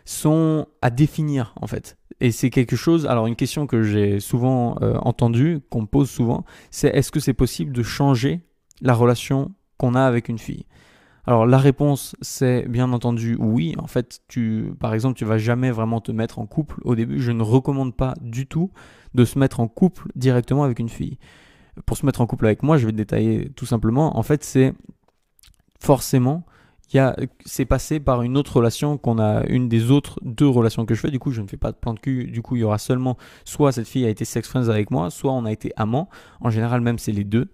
sont 0.06 0.66
à 0.80 0.90
définir 0.90 1.52
en 1.60 1.66
fait. 1.66 1.98
Et 2.20 2.32
c'est 2.32 2.50
quelque 2.50 2.76
chose, 2.76 3.06
alors 3.06 3.26
une 3.26 3.36
question 3.36 3.66
que 3.66 3.82
j'ai 3.82 4.20
souvent 4.20 4.76
euh, 4.80 4.96
entendue, 5.02 5.60
qu'on 5.70 5.82
me 5.82 5.86
pose 5.86 6.10
souvent, 6.10 6.44
c'est 6.70 6.88
est-ce 6.88 7.12
que 7.12 7.20
c'est 7.20 7.34
possible 7.34 7.72
de 7.72 7.82
changer 7.82 8.40
la 8.80 8.94
relation 8.94 9.52
qu'on 9.78 9.94
a 9.94 10.02
avec 10.02 10.28
une 10.28 10.38
fille 10.38 10.66
alors 11.26 11.46
la 11.46 11.58
réponse 11.58 12.16
c'est 12.20 12.66
bien 12.68 12.92
entendu 12.92 13.36
oui. 13.38 13.74
En 13.78 13.86
fait, 13.86 14.20
tu 14.28 14.72
par 14.80 14.94
exemple, 14.94 15.18
tu 15.18 15.24
vas 15.24 15.38
jamais 15.38 15.70
vraiment 15.70 16.00
te 16.00 16.12
mettre 16.12 16.38
en 16.38 16.46
couple 16.46 16.80
au 16.84 16.94
début. 16.94 17.20
Je 17.20 17.32
ne 17.32 17.42
recommande 17.42 17.94
pas 17.94 18.14
du 18.20 18.46
tout 18.46 18.72
de 19.14 19.24
se 19.24 19.38
mettre 19.38 19.60
en 19.60 19.68
couple 19.68 20.08
directement 20.16 20.64
avec 20.64 20.78
une 20.78 20.88
fille. 20.88 21.18
Pour 21.86 21.96
se 21.96 22.06
mettre 22.06 22.20
en 22.20 22.26
couple 22.26 22.46
avec 22.46 22.62
moi, 22.62 22.78
je 22.78 22.86
vais 22.86 22.92
te 22.92 22.96
détailler 22.96 23.50
tout 23.54 23.66
simplement. 23.66 24.18
En 24.18 24.22
fait, 24.22 24.42
c'est 24.42 24.74
forcément 25.78 26.44
c'est 27.44 27.66
passé 27.66 28.00
par 28.00 28.22
une 28.22 28.36
autre 28.36 28.56
relation 28.56 28.98
qu'on 28.98 29.18
a, 29.18 29.46
une 29.46 29.68
des 29.68 29.90
autres 29.90 30.18
deux 30.22 30.48
relations 30.48 30.84
que 30.86 30.94
je 30.94 31.00
fais. 31.00 31.10
Du 31.10 31.20
coup, 31.20 31.30
je 31.30 31.40
ne 31.40 31.46
fais 31.46 31.56
pas 31.56 31.70
de 31.70 31.76
plan 31.76 31.94
de 31.94 32.00
cul. 32.00 32.26
Du 32.26 32.42
coup, 32.42 32.56
il 32.56 32.60
y 32.60 32.64
aura 32.64 32.78
seulement 32.78 33.16
soit 33.44 33.70
cette 33.70 33.86
fille 33.86 34.04
a 34.04 34.08
été 34.08 34.24
sex 34.24 34.48
friends 34.48 34.68
avec 34.68 34.90
moi, 34.90 35.10
soit 35.10 35.32
on 35.32 35.44
a 35.44 35.52
été 35.52 35.72
amant. 35.76 36.08
En 36.40 36.50
général, 36.50 36.80
même 36.80 36.98
c'est 36.98 37.12
les 37.12 37.24
deux. 37.24 37.48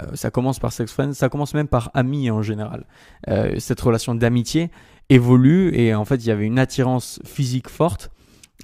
Euh, 0.00 0.14
ça 0.14 0.30
commence 0.30 0.58
par 0.58 0.72
sex 0.72 0.92
friends, 0.92 1.14
ça 1.14 1.28
commence 1.28 1.54
même 1.54 1.68
par 1.68 1.90
ami 1.94 2.30
en 2.30 2.42
général. 2.42 2.84
Euh, 3.28 3.56
cette 3.58 3.80
relation 3.80 4.14
d'amitié 4.14 4.70
évolue 5.08 5.74
et 5.74 5.94
en 5.94 6.04
fait, 6.04 6.16
il 6.16 6.26
y 6.26 6.30
avait 6.30 6.46
une 6.46 6.58
attirance 6.58 7.20
physique 7.24 7.68
forte. 7.68 8.10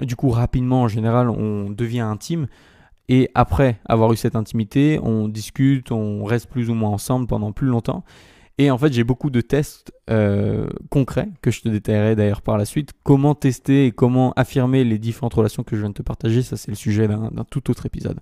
Du 0.00 0.14
coup, 0.14 0.30
rapidement, 0.30 0.82
en 0.82 0.88
général, 0.88 1.30
on 1.30 1.70
devient 1.70 2.00
intime. 2.00 2.46
Et 3.08 3.30
après 3.34 3.78
avoir 3.84 4.12
eu 4.12 4.16
cette 4.16 4.36
intimité, 4.36 4.98
on 5.02 5.28
discute, 5.28 5.92
on 5.92 6.24
reste 6.24 6.48
plus 6.48 6.70
ou 6.70 6.74
moins 6.74 6.90
ensemble 6.90 7.26
pendant 7.26 7.52
plus 7.52 7.68
longtemps. 7.68 8.04
Et 8.58 8.70
en 8.70 8.78
fait, 8.78 8.92
j'ai 8.92 9.04
beaucoup 9.04 9.30
de 9.30 9.42
tests 9.42 9.92
euh, 10.10 10.68
concrets 10.88 11.28
que 11.42 11.50
je 11.50 11.60
te 11.60 11.68
détaillerai 11.68 12.16
d'ailleurs 12.16 12.40
par 12.40 12.56
la 12.56 12.64
suite. 12.64 12.92
Comment 13.02 13.34
tester 13.34 13.86
et 13.86 13.92
comment 13.92 14.32
affirmer 14.32 14.82
les 14.82 14.98
différentes 14.98 15.34
relations 15.34 15.62
que 15.62 15.76
je 15.76 15.82
viens 15.82 15.90
de 15.90 15.94
te 15.94 16.02
partager, 16.02 16.42
ça 16.42 16.56
c'est 16.56 16.70
le 16.70 16.76
sujet 16.76 17.06
d'un 17.06 17.44
tout 17.50 17.70
autre 17.70 17.84
épisode. 17.86 18.18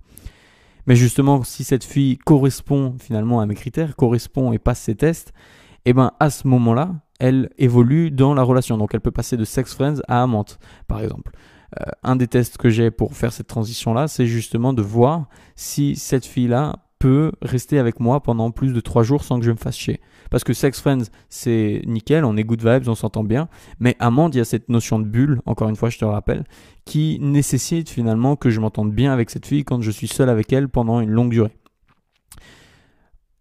Mais 0.86 0.96
justement, 0.96 1.42
si 1.44 1.64
cette 1.64 1.84
fille 1.84 2.18
correspond 2.18 2.96
finalement 3.00 3.40
à 3.40 3.46
mes 3.46 3.54
critères, 3.54 3.96
correspond 3.96 4.52
et 4.52 4.58
passe 4.58 4.80
ses 4.80 4.94
tests, 4.94 5.32
eh 5.84 5.92
ben 5.92 6.12
à 6.20 6.30
ce 6.30 6.46
moment-là, 6.48 6.94
elle 7.20 7.50
évolue 7.58 8.10
dans 8.10 8.34
la 8.34 8.42
relation. 8.42 8.76
Donc 8.76 8.94
elle 8.94 9.00
peut 9.00 9.10
passer 9.10 9.36
de 9.36 9.44
sex 9.44 9.74
friends 9.74 10.00
à 10.08 10.22
amante, 10.22 10.58
par 10.88 11.00
exemple. 11.00 11.32
Euh, 11.80 11.90
un 12.02 12.16
des 12.16 12.28
tests 12.28 12.56
que 12.56 12.68
j'ai 12.68 12.90
pour 12.90 13.14
faire 13.14 13.32
cette 13.32 13.48
transition-là, 13.48 14.08
c'est 14.08 14.26
justement 14.26 14.72
de 14.72 14.82
voir 14.82 15.28
si 15.56 15.96
cette 15.96 16.26
fille-là 16.26 16.76
peut 16.98 17.32
rester 17.42 17.78
avec 17.78 18.00
moi 18.00 18.22
pendant 18.22 18.50
plus 18.50 18.72
de 18.72 18.80
3 18.80 19.02
jours 19.02 19.24
sans 19.24 19.38
que 19.38 19.44
je 19.44 19.50
me 19.50 19.56
fasse 19.56 19.76
chier. 19.76 20.00
Parce 20.30 20.44
que 20.44 20.52
Sex 20.52 20.80
Friends, 20.80 21.04
c'est 21.28 21.82
nickel, 21.86 22.24
on 22.24 22.36
est 22.36 22.44
good 22.44 22.64
vibes, 22.64 22.88
on 22.88 22.94
s'entend 22.94 23.24
bien. 23.24 23.48
Mais 23.78 23.96
Amande, 23.98 24.34
il 24.34 24.38
y 24.38 24.40
a 24.40 24.44
cette 24.44 24.68
notion 24.68 24.98
de 24.98 25.04
bulle, 25.04 25.40
encore 25.46 25.68
une 25.68 25.76
fois, 25.76 25.90
je 25.90 25.98
te 25.98 26.04
le 26.04 26.10
rappelle, 26.10 26.44
qui 26.84 27.18
nécessite 27.20 27.88
finalement 27.90 28.36
que 28.36 28.50
je 28.50 28.60
m'entende 28.60 28.92
bien 28.92 29.12
avec 29.12 29.30
cette 29.30 29.46
fille 29.46 29.64
quand 29.64 29.80
je 29.80 29.90
suis 29.90 30.08
seul 30.08 30.28
avec 30.28 30.52
elle 30.52 30.68
pendant 30.68 31.00
une 31.00 31.10
longue 31.10 31.30
durée. 31.30 31.52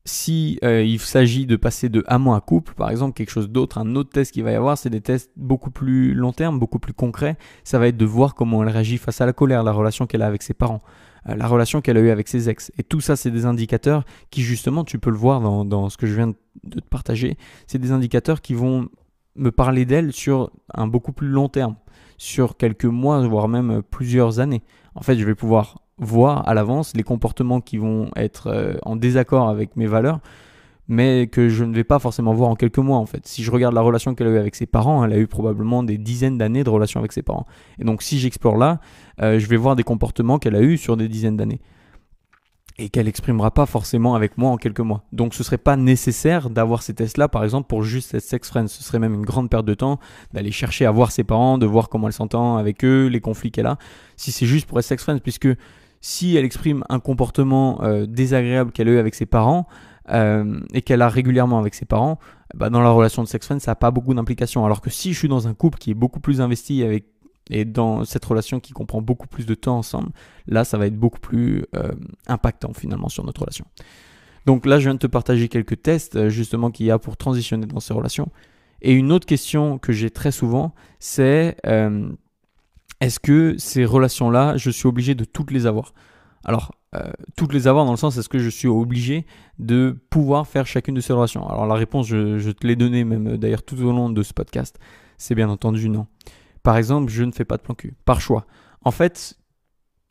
si 0.05 0.59
euh, 0.65 0.83
il 0.83 0.99
s'agit 0.99 1.45
de 1.45 1.55
passer 1.55 1.87
de 1.87 2.03
amant 2.07 2.35
à 2.35 2.41
couple, 2.41 2.73
par 2.73 2.89
exemple, 2.89 3.13
quelque 3.13 3.29
chose 3.29 3.49
d'autre, 3.49 3.77
un 3.77 3.95
autre 3.95 4.09
test 4.09 4.33
qu'il 4.33 4.43
va 4.43 4.51
y 4.51 4.55
avoir, 4.55 4.77
c'est 4.77 4.89
des 4.89 4.99
tests 4.99 5.31
beaucoup 5.37 5.71
plus 5.71 6.13
long 6.13 6.33
terme, 6.33 6.59
beaucoup 6.59 6.79
plus 6.79 6.93
concrets. 6.93 7.37
Ça 7.63 7.79
va 7.79 7.87
être 7.87 7.95
de 7.95 8.05
voir 8.05 8.35
comment 8.35 8.61
elle 8.63 8.69
réagit 8.69 8.97
face 8.97 9.21
à 9.21 9.25
la 9.25 9.31
colère, 9.31 9.63
la 9.63 9.71
relation 9.71 10.05
qu'elle 10.05 10.21
a 10.21 10.27
avec 10.27 10.43
ses 10.43 10.53
parents, 10.53 10.81
la 11.25 11.47
relation 11.47 11.81
qu'elle 11.81 11.97
a 11.97 12.01
eue 12.01 12.09
avec 12.09 12.27
ses 12.27 12.49
ex. 12.49 12.71
Et 12.77 12.83
tout 12.83 13.01
ça, 13.01 13.15
c'est 13.15 13.31
des 13.31 13.45
indicateurs 13.45 14.03
qui, 14.29 14.41
justement, 14.41 14.83
tu 14.83 14.99
peux 14.99 15.09
le 15.09 15.17
voir 15.17 15.41
dans, 15.41 15.65
dans 15.65 15.89
ce 15.89 15.97
que 15.97 16.05
je 16.07 16.15
viens 16.15 16.27
de 16.27 16.79
te 16.79 16.87
partager, 16.87 17.37
c'est 17.67 17.79
des 17.79 17.91
indicateurs 17.91 18.41
qui 18.41 18.53
vont 18.53 18.89
me 19.35 19.51
parler 19.51 19.85
d'elle 19.85 20.13
sur 20.13 20.51
un 20.73 20.87
beaucoup 20.87 21.11
plus 21.11 21.27
long 21.27 21.49
terme, 21.49 21.75
sur 22.17 22.57
quelques 22.57 22.85
mois, 22.85 23.25
voire 23.27 23.47
même 23.47 23.81
plusieurs 23.81 24.39
années. 24.39 24.63
En 24.95 25.01
fait, 25.01 25.17
je 25.17 25.25
vais 25.25 25.35
pouvoir 25.35 25.79
voir 25.97 26.47
à 26.47 26.53
l'avance 26.53 26.95
les 26.95 27.03
comportements 27.03 27.61
qui 27.61 27.77
vont 27.77 28.09
être 28.15 28.47
euh, 28.47 28.75
en 28.83 28.95
désaccord 28.95 29.49
avec 29.49 29.75
mes 29.75 29.87
valeurs, 29.87 30.19
mais 30.87 31.27
que 31.27 31.49
je 31.49 31.63
ne 31.63 31.73
vais 31.73 31.83
pas 31.83 31.99
forcément 31.99 32.33
voir 32.33 32.49
en 32.49 32.55
quelques 32.55 32.79
mois 32.79 32.97
en 32.97 33.05
fait. 33.05 33.25
Si 33.25 33.43
je 33.43 33.51
regarde 33.51 33.73
la 33.73 33.81
relation 33.81 34.15
qu'elle 34.15 34.27
a 34.27 34.31
eue 34.31 34.37
avec 34.37 34.55
ses 34.55 34.65
parents, 34.65 35.03
elle 35.03 35.13
a 35.13 35.17
eu 35.17 35.27
probablement 35.27 35.83
des 35.83 35.97
dizaines 35.97 36.37
d'années 36.37 36.63
de 36.63 36.69
relation 36.69 36.99
avec 36.99 37.13
ses 37.13 37.21
parents. 37.21 37.45
Et 37.79 37.83
donc 37.83 38.01
si 38.01 38.19
j'explore 38.19 38.57
là, 38.57 38.79
euh, 39.21 39.39
je 39.39 39.47
vais 39.47 39.57
voir 39.57 39.75
des 39.75 39.83
comportements 39.83 40.39
qu'elle 40.39 40.55
a 40.55 40.61
eus 40.61 40.77
sur 40.77 40.97
des 40.97 41.07
dizaines 41.07 41.37
d'années 41.37 41.61
et 42.77 42.89
qu'elle 42.89 43.07
exprimera 43.07 43.51
pas 43.51 43.65
forcément 43.65 44.15
avec 44.15 44.37
moi 44.37 44.49
en 44.49 44.57
quelques 44.57 44.79
mois. 44.79 45.03
Donc 45.11 45.35
ce 45.35 45.43
serait 45.43 45.57
pas 45.57 45.77
nécessaire 45.77 46.49
d'avoir 46.49 46.81
ces 46.81 46.93
tests-là, 46.93 47.27
par 47.27 47.43
exemple, 47.43 47.67
pour 47.67 47.83
juste 47.83 48.13
être 48.15 48.23
sex 48.23 48.49
friend. 48.49 48.67
Ce 48.67 48.83
serait 48.83 48.99
même 48.99 49.13
une 49.13 49.25
grande 49.25 49.49
perte 49.49 49.65
de 49.65 49.75
temps 49.75 49.99
d'aller 50.33 50.51
chercher 50.51 50.85
à 50.85 50.91
voir 50.91 51.11
ses 51.11 51.23
parents, 51.23 51.57
de 51.57 51.67
voir 51.67 51.89
comment 51.89 52.07
elle 52.07 52.13
s'entend 52.13 52.57
avec 52.57 52.83
eux, 52.83 53.07
les 53.07 53.21
conflits 53.21 53.51
qu'elle 53.51 53.67
a. 53.67 53.77
Si 54.17 54.31
c'est 54.31 54.47
juste 54.47 54.65
pour 54.65 54.79
être 54.79 54.85
sex 54.85 55.03
friend, 55.03 55.21
puisque 55.21 55.49
si 56.01 56.35
elle 56.35 56.45
exprime 56.45 56.83
un 56.89 56.99
comportement 56.99 57.81
euh, 57.83 58.05
désagréable 58.05 58.71
qu'elle 58.71 58.89
a 58.89 58.91
eu 58.91 58.97
avec 58.97 59.15
ses 59.15 59.25
parents 59.25 59.67
euh, 60.09 60.59
et 60.73 60.81
qu'elle 60.81 61.01
a 61.01 61.09
régulièrement 61.09 61.59
avec 61.59 61.73
ses 61.73 61.85
parents, 61.85 62.19
bah, 62.55 62.69
dans 62.69 62.81
la 62.81 62.89
relation 62.89 63.23
de 63.23 63.27
sex 63.27 63.45
friend, 63.45 63.61
ça 63.61 63.71
n'a 63.71 63.75
pas 63.75 63.91
beaucoup 63.91 64.13
d'implications. 64.13 64.65
Alors 64.65 64.81
que 64.81 64.89
si 64.89 65.13
je 65.13 65.19
suis 65.19 65.27
dans 65.27 65.47
un 65.47 65.53
couple 65.53 65.79
qui 65.79 65.91
est 65.91 65.95
beaucoup 65.95 66.19
plus 66.19 66.41
investi 66.41 66.83
avec 66.83 67.05
et 67.49 67.65
dans 67.65 68.05
cette 68.05 68.23
relation 68.23 68.61
qui 68.61 68.71
comprend 68.71 69.01
beaucoup 69.01 69.27
plus 69.27 69.45
de 69.45 69.53
temps 69.53 69.77
ensemble, 69.77 70.11
là, 70.47 70.63
ça 70.63 70.77
va 70.77 70.87
être 70.87 70.95
beaucoup 70.95 71.19
plus 71.19 71.65
euh, 71.75 71.91
impactant 72.27 72.71
finalement 72.71 73.09
sur 73.09 73.25
notre 73.25 73.41
relation. 73.41 73.65
Donc 74.45 74.65
là, 74.65 74.79
je 74.79 74.85
viens 74.85 74.93
de 74.93 74.99
te 74.99 75.07
partager 75.07 75.49
quelques 75.49 75.81
tests 75.81 76.29
justement 76.29 76.71
qu'il 76.71 76.85
y 76.85 76.91
a 76.91 76.99
pour 76.99 77.17
transitionner 77.17 77.65
dans 77.65 77.81
ces 77.81 77.93
relations. 77.93 78.29
Et 78.81 78.93
une 78.93 79.11
autre 79.11 79.25
question 79.25 79.77
que 79.77 79.91
j'ai 79.91 80.09
très 80.09 80.31
souvent, 80.31 80.73
c'est 80.99 81.57
est-ce 83.03 83.19
que 83.19 83.57
ces 83.57 83.83
relations-là, 83.83 84.55
je 84.55 84.69
suis 84.69 84.87
obligé 84.87 85.13
de 85.13 85.25
toutes 85.25 85.51
les 85.51 85.65
avoir? 85.65 85.93
Alors, 86.45 86.73
euh, 86.95 87.11
toutes 87.35 87.53
les 87.53 87.67
avoir 87.67 87.85
dans 87.85 87.91
le 87.91 87.97
sens, 87.97 88.17
est-ce 88.17 88.29
que 88.29 88.39
je 88.39 88.49
suis 88.49 88.67
obligé 88.67 89.25
de 89.59 89.97
pouvoir 90.09 90.47
faire 90.47 90.67
chacune 90.67 90.95
de 90.95 91.01
ces 91.01 91.13
relations? 91.13 91.47
Alors 91.47 91.65
la 91.65 91.75
réponse, 91.75 92.07
je, 92.07 92.51
te 92.51 92.67
l'ai 92.67 92.75
donnée 92.75 93.03
même 93.03 93.27
euh, 93.27 93.37
d'ailleurs 93.37 93.63
tout 93.63 93.79
au 93.81 93.91
long 93.91 94.09
de 94.09 94.23
ce 94.23 94.33
podcast, 94.33 94.79
c'est 95.17 95.35
bien 95.35 95.49
entendu 95.49 95.89
non. 95.89 96.07
Par 96.61 96.77
exemple, 96.77 97.11
je 97.11 97.23
ne 97.23 97.31
fais 97.31 97.45
pas 97.45 97.57
de 97.57 97.61
plan 97.61 97.75
cul, 97.75 97.93
par 98.05 98.21
choix. 98.21 98.45
En 98.83 98.91
fait, 98.91 99.37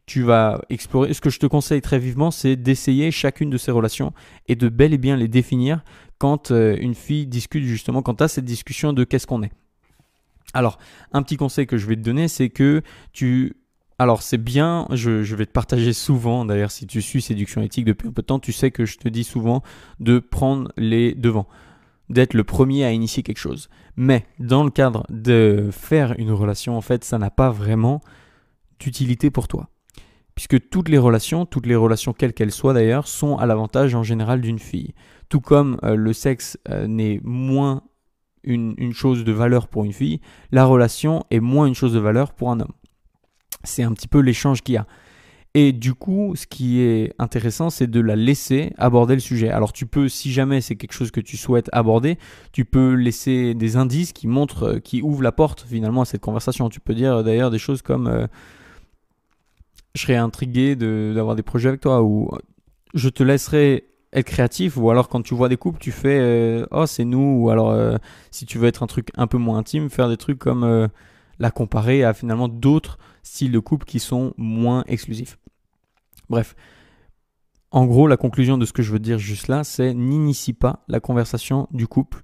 tu 0.06 0.22
vas 0.22 0.60
explorer, 0.68 1.14
ce 1.14 1.20
que 1.20 1.30
je 1.30 1.38
te 1.38 1.46
conseille 1.46 1.80
très 1.80 1.98
vivement, 1.98 2.30
c'est 2.30 2.56
d'essayer 2.56 3.10
chacune 3.10 3.50
de 3.50 3.58
ces 3.58 3.70
relations 3.70 4.12
et 4.48 4.56
de 4.56 4.68
bel 4.68 4.92
et 4.92 4.98
bien 4.98 5.16
les 5.16 5.28
définir 5.28 5.82
quand 6.18 6.50
euh, 6.50 6.76
une 6.80 6.94
fille 6.94 7.26
discute 7.26 7.64
justement, 7.64 8.02
quand 8.02 8.16
tu 8.16 8.24
as 8.24 8.28
cette 8.28 8.44
discussion 8.44 8.92
de 8.92 9.04
qu'est-ce 9.04 9.26
qu'on 9.26 9.42
est. 9.42 9.52
Alors, 10.54 10.78
un 11.12 11.22
petit 11.22 11.36
conseil 11.36 11.66
que 11.66 11.76
je 11.76 11.86
vais 11.86 11.96
te 11.96 12.02
donner, 12.02 12.28
c'est 12.28 12.50
que 12.50 12.82
tu... 13.12 13.56
Alors, 13.98 14.22
c'est 14.22 14.38
bien, 14.38 14.86
je, 14.90 15.34
vais 15.34 15.46
te 15.46 15.52
partager 15.52 15.92
souvent, 15.92 16.44
d'ailleurs, 16.44 16.70
si 16.70 16.86
tu 16.86 17.02
suis 17.02 17.22
séduction 17.22 17.62
éthique 17.62 17.84
depuis 17.84 18.08
un 18.08 18.12
peu 18.12 18.22
de 18.22 18.26
temps, 18.26 18.38
tu 18.38 18.52
sais 18.52 18.70
que 18.70 18.84
je 18.84 18.98
te 18.98 19.08
dis 19.08 19.24
souvent 19.24 19.62
de 20.00 20.18
prendre 20.18 20.72
les 20.76 21.14
devants, 21.14 21.46
d'être 22.08 22.34
le 22.34 22.44
premier 22.44 22.84
à 22.84 22.92
initier 22.92 23.22
quelque 23.22 23.38
chose. 23.38 23.68
Mais, 23.96 24.26
dans 24.38 24.64
le 24.64 24.70
cadre 24.70 25.04
de 25.10 25.68
faire 25.70 26.14
une 26.18 26.32
relation, 26.32 26.76
en 26.76 26.80
fait, 26.80 27.04
ça 27.04 27.18
n'a 27.18 27.30
pas 27.30 27.50
vraiment 27.50 28.00
d'utilité 28.80 29.30
pour 29.30 29.46
toi. 29.46 29.68
Puisque 30.34 30.70
toutes 30.70 30.88
les 30.88 30.98
relations, 30.98 31.44
toutes 31.44 31.66
les 31.66 31.76
relations 31.76 32.14
quelles 32.14 32.32
qu'elles 32.32 32.52
soient 32.52 32.72
d'ailleurs, 32.72 33.06
sont 33.06 33.36
à 33.36 33.46
l'avantage 33.46 33.94
en 33.94 34.02
général 34.02 34.40
d'une 34.40 34.58
fille. 34.58 34.94
Tout 35.28 35.40
comme 35.40 35.78
euh, 35.82 35.94
le 35.94 36.12
sexe 36.12 36.58
euh, 36.70 36.86
n'est 36.86 37.20
moins 37.22 37.82
une, 38.44 38.92
chose 38.92 39.24
de 39.24 39.32
valeur 39.32 39.68
pour 39.68 39.84
une 39.84 39.92
fille, 39.92 40.20
la 40.50 40.64
relation 40.64 41.24
est 41.30 41.40
moins 41.40 41.66
une 41.66 41.74
chose 41.74 41.92
de 41.92 41.98
valeur 41.98 42.32
pour 42.32 42.50
un 42.50 42.60
homme. 42.60 42.72
C'est 43.64 43.82
un 43.82 43.92
petit 43.92 44.08
peu 44.08 44.20
l'échange 44.20 44.62
qu'il 44.62 44.74
y 44.74 44.78
a. 44.78 44.86
Et 45.54 45.72
du 45.72 45.92
coup, 45.92 46.34
ce 46.34 46.46
qui 46.46 46.80
est 46.80 47.12
intéressant, 47.18 47.68
c'est 47.68 47.86
de 47.86 48.00
la 48.00 48.16
laisser 48.16 48.72
aborder 48.78 49.12
le 49.14 49.20
sujet. 49.20 49.50
Alors 49.50 49.74
tu 49.74 49.84
peux, 49.84 50.08
si 50.08 50.32
jamais 50.32 50.62
c'est 50.62 50.76
quelque 50.76 50.94
chose 50.94 51.10
que 51.10 51.20
tu 51.20 51.36
souhaites 51.36 51.68
aborder, 51.72 52.16
tu 52.52 52.64
peux 52.64 52.94
laisser 52.94 53.52
des 53.52 53.76
indices 53.76 54.14
qui 54.14 54.26
montrent, 54.26 54.76
euh, 54.76 54.78
qui 54.78 55.02
ouvrent 55.02 55.22
la 55.22 55.32
porte 55.32 55.66
finalement 55.68 56.02
à 56.02 56.04
cette 56.06 56.22
conversation. 56.22 56.70
Tu 56.70 56.80
peux 56.80 56.94
dire 56.94 57.22
d'ailleurs 57.22 57.50
des 57.50 57.58
choses 57.58 57.82
comme 57.82 58.06
euh, 58.06 58.26
je 59.94 60.02
serais 60.02 60.16
intrigué 60.16 60.74
d'avoir 60.76 61.36
des 61.36 61.42
projets 61.42 61.68
avec 61.68 61.80
toi 61.80 62.02
ou 62.02 62.30
je 62.94 63.08
te 63.08 63.22
laisserai 63.22 63.84
être 64.12 64.26
créatif 64.26 64.76
ou 64.76 64.90
alors 64.90 65.08
quand 65.08 65.22
tu 65.22 65.34
vois 65.34 65.48
des 65.48 65.56
couples 65.56 65.78
tu 65.78 65.90
fais 65.90 66.18
euh, 66.20 66.66
oh 66.70 66.86
c'est 66.86 67.04
nous 67.04 67.38
ou 67.40 67.50
alors 67.50 67.70
euh, 67.70 67.96
si 68.30 68.44
tu 68.44 68.58
veux 68.58 68.68
être 68.68 68.82
un 68.82 68.86
truc 68.86 69.08
un 69.16 69.26
peu 69.26 69.38
moins 69.38 69.58
intime 69.58 69.88
faire 69.88 70.08
des 70.08 70.18
trucs 70.18 70.38
comme 70.38 70.64
euh, 70.64 70.86
la 71.38 71.50
comparer 71.50 72.04
à 72.04 72.12
finalement 72.12 72.48
d'autres 72.48 72.98
styles 73.22 73.52
de 73.52 73.58
couple 73.58 73.86
qui 73.86 73.98
sont 73.98 74.34
moins 74.36 74.84
exclusifs 74.86 75.38
bref 76.28 76.54
en 77.70 77.86
gros 77.86 78.06
la 78.06 78.16
conclusion 78.16 78.58
de 78.58 78.64
ce 78.64 78.72
que 78.72 78.82
je 78.82 78.92
veux 78.92 78.98
dire 78.98 79.18
juste 79.18 79.48
là 79.48 79.64
c'est 79.64 79.94
n'initie 79.94 80.52
pas 80.52 80.84
la 80.88 81.00
conversation 81.00 81.68
du 81.70 81.86
couple 81.86 82.22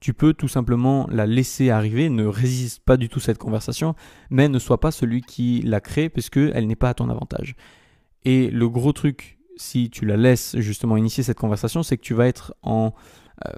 tu 0.00 0.14
peux 0.14 0.32
tout 0.32 0.48
simplement 0.48 1.06
la 1.10 1.26
laisser 1.26 1.68
arriver, 1.68 2.08
ne 2.08 2.24
résiste 2.24 2.82
pas 2.82 2.96
du 2.96 3.10
tout 3.10 3.20
cette 3.20 3.36
conversation, 3.36 3.94
mais 4.30 4.48
ne 4.48 4.58
sois 4.58 4.80
pas 4.80 4.90
celui 4.90 5.20
qui 5.20 5.60
la 5.60 5.80
crée 5.80 6.08
puisque 6.08 6.38
elle 6.38 6.66
n'est 6.66 6.74
pas 6.74 6.88
à 6.88 6.94
ton 6.94 7.10
avantage. 7.10 7.54
Et 8.24 8.50
le 8.50 8.66
gros 8.70 8.94
truc 8.94 9.38
si 9.56 9.90
tu 9.90 10.06
la 10.06 10.16
laisses 10.16 10.56
justement 10.58 10.96
initier 10.96 11.22
cette 11.22 11.38
conversation, 11.38 11.82
c'est 11.82 11.98
que 11.98 12.02
tu 12.02 12.14
vas 12.14 12.26
être 12.26 12.54
en 12.62 12.94
euh, 13.46 13.52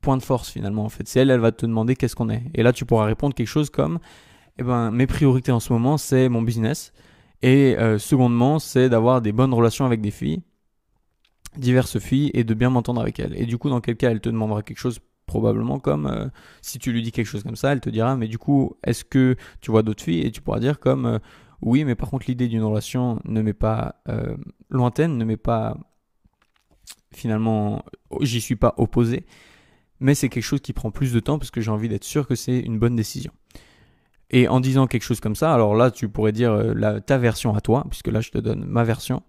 point 0.00 0.16
de 0.16 0.22
force 0.22 0.50
finalement. 0.50 0.84
En 0.84 0.88
fait, 0.88 1.08
c'est 1.08 1.18
elle, 1.20 1.30
elle 1.30 1.40
va 1.40 1.50
te 1.50 1.66
demander 1.66 1.96
qu'est-ce 1.96 2.14
qu'on 2.14 2.30
est. 2.30 2.44
Et 2.54 2.62
là, 2.62 2.72
tu 2.72 2.84
pourras 2.84 3.06
répondre 3.06 3.34
quelque 3.34 3.48
chose 3.48 3.68
comme 3.68 3.98
eh 4.58 4.62
ben, 4.62 4.90
mes 4.90 5.06
priorités 5.06 5.52
en 5.52 5.60
ce 5.60 5.72
moment, 5.72 5.98
c'est 5.98 6.28
mon 6.28 6.42
business. 6.42 6.92
Et 7.42 7.76
euh, 7.78 7.98
secondement, 7.98 8.58
c'est 8.58 8.88
d'avoir 8.88 9.22
des 9.22 9.32
bonnes 9.32 9.54
relations 9.54 9.86
avec 9.86 10.00
des 10.00 10.10
filles, 10.10 10.42
diverses 11.56 11.98
filles, 11.98 12.30
et 12.34 12.44
de 12.44 12.54
bien 12.54 12.70
m'entendre 12.70 13.00
avec 13.00 13.20
elles. 13.20 13.34
Et 13.40 13.46
du 13.46 13.58
coup, 13.58 13.70
dans 13.70 13.80
quel 13.80 13.96
cas 13.96 14.10
elle 14.10 14.20
te 14.20 14.28
demandera 14.28 14.62
quelque 14.62 14.78
chose 14.78 14.98
probablement 15.26 15.78
comme 15.78 16.06
euh, 16.06 16.26
si 16.62 16.78
tu 16.78 16.90
lui 16.90 17.02
dis 17.02 17.12
quelque 17.12 17.26
chose 17.26 17.42
comme 17.42 17.56
ça, 17.56 17.72
elle 17.72 17.80
te 17.80 17.90
dira 17.90 18.16
mais 18.16 18.28
du 18.28 18.38
coup 18.38 18.78
est-ce 18.82 19.04
que 19.04 19.36
tu 19.60 19.70
vois 19.70 19.82
d'autres 19.82 20.02
filles? 20.02 20.22
Et 20.22 20.30
tu 20.30 20.40
pourras 20.40 20.58
dire 20.58 20.80
comme 20.80 21.20
oui, 21.60 21.84
mais 21.84 21.94
par 21.94 22.10
contre, 22.10 22.26
l'idée 22.28 22.48
d'une 22.48 22.62
relation 22.62 23.20
ne 23.24 23.42
m'est 23.42 23.52
pas 23.52 23.96
euh, 24.08 24.36
lointaine, 24.70 25.16
ne 25.18 25.24
m'est 25.24 25.36
pas 25.36 25.76
finalement, 27.12 27.84
j'y 28.20 28.40
suis 28.40 28.56
pas 28.56 28.74
opposé, 28.76 29.26
mais 29.98 30.14
c'est 30.14 30.28
quelque 30.28 30.44
chose 30.44 30.60
qui 30.60 30.72
prend 30.72 30.90
plus 30.90 31.12
de 31.12 31.20
temps 31.20 31.38
parce 31.38 31.50
que 31.50 31.60
j'ai 31.60 31.70
envie 31.70 31.88
d'être 31.88 32.04
sûr 32.04 32.26
que 32.26 32.34
c'est 32.34 32.60
une 32.60 32.78
bonne 32.78 32.96
décision. 32.96 33.32
Et 34.30 34.48
en 34.48 34.60
disant 34.60 34.86
quelque 34.86 35.02
chose 35.02 35.20
comme 35.20 35.36
ça, 35.36 35.54
alors 35.54 35.74
là, 35.74 35.90
tu 35.90 36.08
pourrais 36.08 36.32
dire 36.32 36.52
euh, 36.52 37.00
ta 37.00 37.18
version 37.18 37.54
à 37.54 37.60
toi, 37.60 37.84
puisque 37.88 38.08
là, 38.08 38.20
je 38.20 38.30
te 38.30 38.38
donne 38.38 38.64
ma 38.64 38.84
version. 38.84 39.22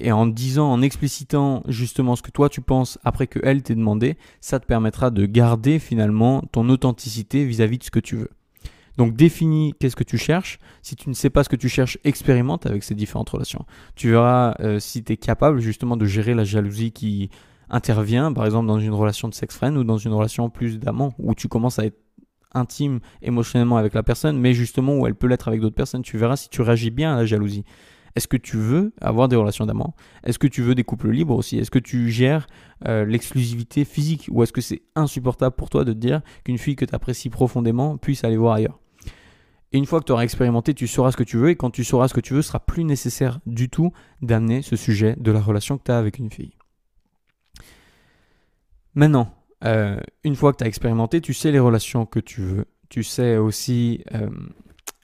Et 0.00 0.10
en 0.10 0.26
disant, 0.26 0.72
en 0.72 0.82
explicitant 0.82 1.62
justement 1.68 2.16
ce 2.16 2.22
que 2.22 2.32
toi 2.32 2.48
tu 2.48 2.60
penses 2.60 2.98
après 3.04 3.28
que 3.28 3.38
elle 3.44 3.62
t'ait 3.62 3.76
demandé, 3.76 4.16
ça 4.40 4.58
te 4.58 4.66
permettra 4.66 5.10
de 5.10 5.26
garder 5.26 5.78
finalement 5.78 6.42
ton 6.50 6.68
authenticité 6.70 7.44
vis 7.44 7.60
à 7.60 7.66
-vis 7.68 7.78
de 7.78 7.84
ce 7.84 7.92
que 7.92 8.00
tu 8.00 8.16
veux. 8.16 8.30
Donc 8.96 9.14
définis 9.14 9.74
qu'est-ce 9.78 9.96
que 9.96 10.04
tu 10.04 10.18
cherches. 10.18 10.58
Si 10.82 10.96
tu 10.96 11.08
ne 11.08 11.14
sais 11.14 11.30
pas 11.30 11.44
ce 11.44 11.48
que 11.48 11.56
tu 11.56 11.68
cherches, 11.68 11.98
expérimente 12.04 12.66
avec 12.66 12.82
ces 12.82 12.94
différentes 12.94 13.30
relations. 13.30 13.64
Tu 13.94 14.10
verras 14.10 14.54
euh, 14.60 14.78
si 14.80 15.04
tu 15.04 15.12
es 15.12 15.16
capable 15.16 15.60
justement 15.60 15.96
de 15.96 16.06
gérer 16.06 16.34
la 16.34 16.44
jalousie 16.44 16.92
qui 16.92 17.30
intervient, 17.68 18.32
par 18.32 18.46
exemple 18.46 18.66
dans 18.66 18.78
une 18.80 18.94
relation 18.94 19.28
de 19.28 19.34
sex 19.34 19.54
friend 19.54 19.76
ou 19.76 19.84
dans 19.84 19.98
une 19.98 20.12
relation 20.12 20.48
plus 20.50 20.78
d'amant, 20.78 21.12
où 21.18 21.34
tu 21.34 21.48
commences 21.48 21.78
à 21.78 21.84
être 21.84 21.98
intime 22.54 23.00
émotionnellement 23.22 23.76
avec 23.76 23.94
la 23.94 24.02
personne, 24.02 24.38
mais 24.38 24.54
justement 24.54 24.96
où 24.96 25.06
elle 25.06 25.14
peut 25.14 25.26
l'être 25.26 25.48
avec 25.48 25.60
d'autres 25.60 25.74
personnes. 25.74 26.02
Tu 26.02 26.18
verras 26.18 26.36
si 26.36 26.48
tu 26.48 26.62
réagis 26.62 26.90
bien 26.90 27.14
à 27.14 27.16
la 27.16 27.26
jalousie. 27.26 27.64
Est-ce 28.16 28.28
que 28.28 28.38
tu 28.38 28.56
veux 28.56 28.94
avoir 29.00 29.28
des 29.28 29.36
relations 29.36 29.66
d'amant 29.66 29.94
Est-ce 30.24 30.38
que 30.38 30.46
tu 30.46 30.62
veux 30.62 30.74
des 30.74 30.84
couples 30.84 31.10
libres 31.10 31.36
aussi? 31.36 31.58
Est-ce 31.58 31.70
que 31.70 31.78
tu 31.78 32.10
gères 32.10 32.46
euh, 32.88 33.04
l'exclusivité 33.04 33.84
physique? 33.84 34.28
Ou 34.32 34.42
est-ce 34.42 34.54
que 34.54 34.62
c'est 34.62 34.82
insupportable 34.94 35.54
pour 35.54 35.68
toi 35.68 35.84
de 35.84 35.92
te 35.92 35.98
dire 35.98 36.22
qu'une 36.42 36.56
fille 36.56 36.76
que 36.76 36.86
tu 36.86 36.94
apprécies 36.94 37.28
profondément 37.28 37.98
puisse 37.98 38.24
aller 38.24 38.38
voir 38.38 38.54
ailleurs? 38.54 38.80
Et 39.72 39.78
une 39.78 39.84
fois 39.84 40.00
que 40.00 40.06
tu 40.06 40.12
auras 40.12 40.22
expérimenté, 40.22 40.72
tu 40.72 40.86
sauras 40.86 41.12
ce 41.12 41.18
que 41.18 41.24
tu 41.24 41.36
veux. 41.36 41.50
Et 41.50 41.56
quand 41.56 41.70
tu 41.70 41.84
sauras 41.84 42.08
ce 42.08 42.14
que 42.14 42.20
tu 42.20 42.32
veux, 42.32 42.40
ce 42.40 42.48
sera 42.48 42.60
plus 42.60 42.84
nécessaire 42.84 43.40
du 43.44 43.68
tout 43.68 43.92
d'amener 44.22 44.62
ce 44.62 44.76
sujet 44.76 45.14
de 45.18 45.30
la 45.30 45.40
relation 45.40 45.76
que 45.76 45.82
tu 45.84 45.92
as 45.92 45.98
avec 45.98 46.18
une 46.18 46.30
fille. 46.30 46.56
Maintenant, 48.94 49.34
euh, 49.66 49.98
une 50.24 50.36
fois 50.36 50.52
que 50.52 50.58
tu 50.58 50.64
as 50.64 50.66
expérimenté, 50.68 51.20
tu 51.20 51.34
sais 51.34 51.50
les 51.50 51.58
relations 51.58 52.06
que 52.06 52.20
tu 52.20 52.40
veux. 52.40 52.64
Tu 52.88 53.02
sais 53.02 53.36
aussi 53.36 54.04
euh, 54.14 54.30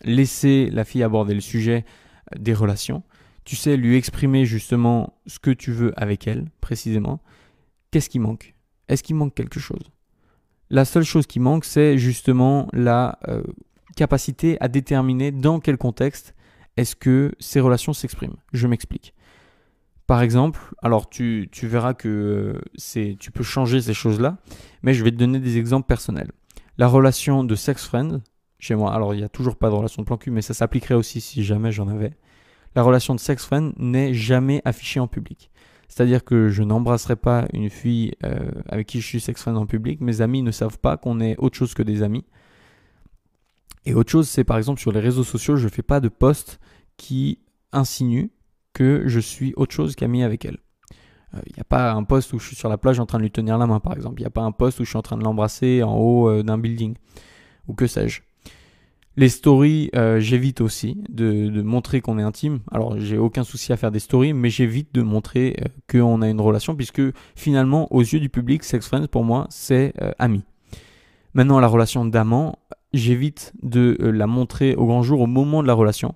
laisser 0.02 0.70
la 0.70 0.84
fille 0.84 1.02
aborder 1.02 1.34
le 1.34 1.40
sujet 1.40 1.84
euh, 2.32 2.38
des 2.38 2.54
relations. 2.54 3.02
Tu 3.44 3.56
sais 3.56 3.76
lui 3.76 3.96
exprimer 3.96 4.46
justement 4.46 5.18
ce 5.26 5.38
que 5.40 5.50
tu 5.50 5.72
veux 5.72 5.92
avec 6.00 6.28
elle, 6.28 6.46
précisément. 6.60 7.20
qu'est-ce 7.90 8.08
qui 8.08 8.20
manque? 8.20 8.54
Est-ce 8.88 9.02
qu'il 9.02 9.16
manque 9.16 9.34
quelque 9.34 9.58
chose? 9.58 9.90
La 10.70 10.84
seule 10.84 11.02
chose 11.02 11.26
qui 11.26 11.40
manque, 11.40 11.64
c'est 11.64 11.98
justement 11.98 12.68
la 12.72 13.18
capacité 13.96 14.56
à 14.60 14.68
déterminer 14.68 15.30
dans 15.30 15.60
quel 15.60 15.76
contexte 15.76 16.34
est-ce 16.76 16.96
que 16.96 17.32
ces 17.40 17.60
relations 17.60 17.92
s'expriment. 17.92 18.36
Je 18.52 18.66
m'explique. 18.66 19.12
Par 20.12 20.20
exemple, 20.20 20.60
alors 20.82 21.08
tu, 21.08 21.48
verras 21.62 21.94
que 21.94 22.60
c'est, 22.74 23.16
tu 23.18 23.30
peux 23.30 23.42
changer 23.42 23.80
ces 23.80 23.94
choses-là, 23.94 24.36
mais 24.82 24.92
je 24.92 25.02
vais 25.02 25.10
te 25.10 25.16
donner 25.16 25.38
des 25.38 25.56
exemples 25.56 25.86
personnels. 25.86 26.30
La 26.76 26.86
relation 26.86 27.44
de 27.44 27.54
sex 27.54 27.86
friend, 27.86 28.20
chez 28.58 28.74
moi, 28.74 28.92
alors 28.94 29.14
il 29.14 29.16
n'y 29.20 29.24
a 29.24 29.30
toujours 29.30 29.56
pas 29.56 29.70
de 29.70 29.74
relation 29.74 30.02
de 30.02 30.06
plan 30.06 30.18
cul, 30.18 30.30
mais 30.30 30.42
ça 30.42 30.52
s'appliquerait 30.52 30.96
aussi 30.96 31.22
si 31.22 31.42
jamais 31.42 31.72
j'en 31.72 31.88
avais. 31.88 32.12
La 32.74 32.82
relation 32.82 33.14
de 33.14 33.20
sex 33.20 33.42
friend 33.46 33.72
n'est 33.78 34.12
jamais 34.12 34.60
affichée 34.66 35.00
en 35.00 35.06
public. 35.06 35.50
C'est-à-dire 35.88 36.24
que 36.24 36.50
je 36.50 36.62
n'embrasserai 36.62 37.16
pas 37.16 37.46
une 37.54 37.70
fille 37.70 38.12
euh, 38.22 38.50
avec 38.68 38.88
qui 38.88 39.00
je 39.00 39.06
suis 39.06 39.18
sex 39.18 39.40
friend 39.40 39.56
en 39.56 39.64
public. 39.64 40.02
Mes 40.02 40.20
amis 40.20 40.42
ne 40.42 40.50
savent 40.50 40.78
pas 40.78 40.98
qu'on 40.98 41.20
est 41.20 41.38
autre 41.38 41.56
chose 41.56 41.72
que 41.72 41.82
des 41.82 42.02
amis. 42.02 42.26
Et 43.86 43.94
autre 43.94 44.12
chose, 44.12 44.28
c'est 44.28 44.44
par 44.44 44.58
exemple 44.58 44.78
sur 44.78 44.92
les 44.92 45.00
réseaux 45.00 45.24
sociaux, 45.24 45.56
je 45.56 45.64
ne 45.64 45.70
fais 45.70 45.80
pas 45.80 46.00
de 46.00 46.10
posts 46.10 46.60
qui 46.98 47.38
insinuent 47.72 48.28
que 48.72 49.04
je 49.06 49.20
suis 49.20 49.52
autre 49.56 49.74
chose 49.74 49.94
qu'ami 49.94 50.22
avec 50.22 50.44
elle. 50.44 50.58
Il 51.34 51.38
euh, 51.38 51.42
n'y 51.56 51.60
a 51.60 51.64
pas 51.64 51.92
un 51.92 52.04
post 52.04 52.32
où 52.32 52.38
je 52.38 52.46
suis 52.46 52.56
sur 52.56 52.68
la 52.68 52.78
plage 52.78 53.00
en 53.00 53.06
train 53.06 53.18
de 53.18 53.22
lui 53.22 53.30
tenir 53.30 53.58
la 53.58 53.66
main, 53.66 53.80
par 53.80 53.94
exemple. 53.94 54.20
Il 54.20 54.24
n'y 54.24 54.28
a 54.28 54.30
pas 54.30 54.42
un 54.42 54.52
post 54.52 54.80
où 54.80 54.84
je 54.84 54.90
suis 54.90 54.98
en 54.98 55.02
train 55.02 55.16
de 55.16 55.24
l'embrasser 55.24 55.82
en 55.82 55.96
haut 55.96 56.28
euh, 56.28 56.42
d'un 56.42 56.58
building. 56.58 56.94
Ou 57.68 57.74
que 57.74 57.86
sais-je. 57.86 58.22
Les 59.16 59.28
stories, 59.28 59.90
euh, 59.94 60.20
j'évite 60.20 60.62
aussi 60.62 61.02
de, 61.08 61.62
montrer 61.62 62.00
qu'on 62.00 62.18
est 62.18 62.22
intime. 62.22 62.60
Alors, 62.70 62.98
j'ai 62.98 63.18
aucun 63.18 63.44
souci 63.44 63.72
à 63.72 63.76
faire 63.76 63.90
des 63.90 63.98
stories, 63.98 64.32
mais 64.32 64.48
j'évite 64.48 64.94
de 64.94 65.02
montrer 65.02 65.56
qu'on 65.90 66.22
a 66.22 66.28
une 66.28 66.40
relation, 66.40 66.74
puisque 66.74 67.02
finalement, 67.36 67.92
aux 67.92 68.00
yeux 68.00 68.20
du 68.20 68.30
public, 68.30 68.64
sex 68.64 68.86
friends, 68.86 69.08
pour 69.08 69.24
moi, 69.24 69.46
c'est 69.50 69.92
ami. 70.18 70.44
Maintenant, 71.34 71.60
la 71.60 71.66
relation 71.66 72.06
d'amant, 72.06 72.58
j'évite 72.94 73.52
de 73.62 73.98
la 74.00 74.26
montrer 74.26 74.74
au 74.76 74.86
grand 74.86 75.02
jour 75.02 75.20
au 75.20 75.26
moment 75.26 75.62
de 75.62 75.66
la 75.66 75.74
relation 75.74 76.14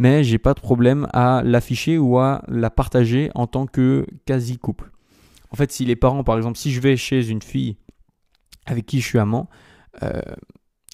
mais 0.00 0.24
j'ai 0.24 0.38
pas 0.38 0.54
de 0.54 0.60
problème 0.60 1.06
à 1.12 1.42
l'afficher 1.44 1.98
ou 1.98 2.18
à 2.18 2.42
la 2.48 2.70
partager 2.70 3.30
en 3.34 3.46
tant 3.46 3.66
que 3.66 4.06
quasi 4.24 4.56
couple. 4.56 4.90
En 5.50 5.56
fait, 5.56 5.70
si 5.70 5.84
les 5.84 5.94
parents, 5.94 6.24
par 6.24 6.38
exemple, 6.38 6.56
si 6.56 6.72
je 6.72 6.80
vais 6.80 6.96
chez 6.96 7.28
une 7.28 7.42
fille 7.42 7.76
avec 8.64 8.86
qui 8.86 9.02
je 9.02 9.06
suis 9.06 9.18
amant, 9.18 9.50
euh, 10.02 10.22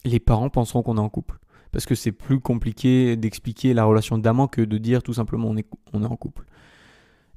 les 0.04 0.18
parents 0.18 0.50
penseront 0.50 0.82
qu'on 0.82 0.96
est 0.96 1.00
en 1.00 1.08
couple. 1.08 1.38
Parce 1.70 1.86
que 1.86 1.94
c'est 1.94 2.10
plus 2.10 2.40
compliqué 2.40 3.16
d'expliquer 3.16 3.75
la 3.75 3.84
relation 3.84 4.18
d'amant 4.18 4.48
que 4.48 4.60
de 4.60 4.76
dire 4.76 5.04
tout 5.04 5.12
simplement 5.12 5.50
on 5.50 5.56
est, 5.56 6.04
en 6.04 6.16
couple. 6.16 6.44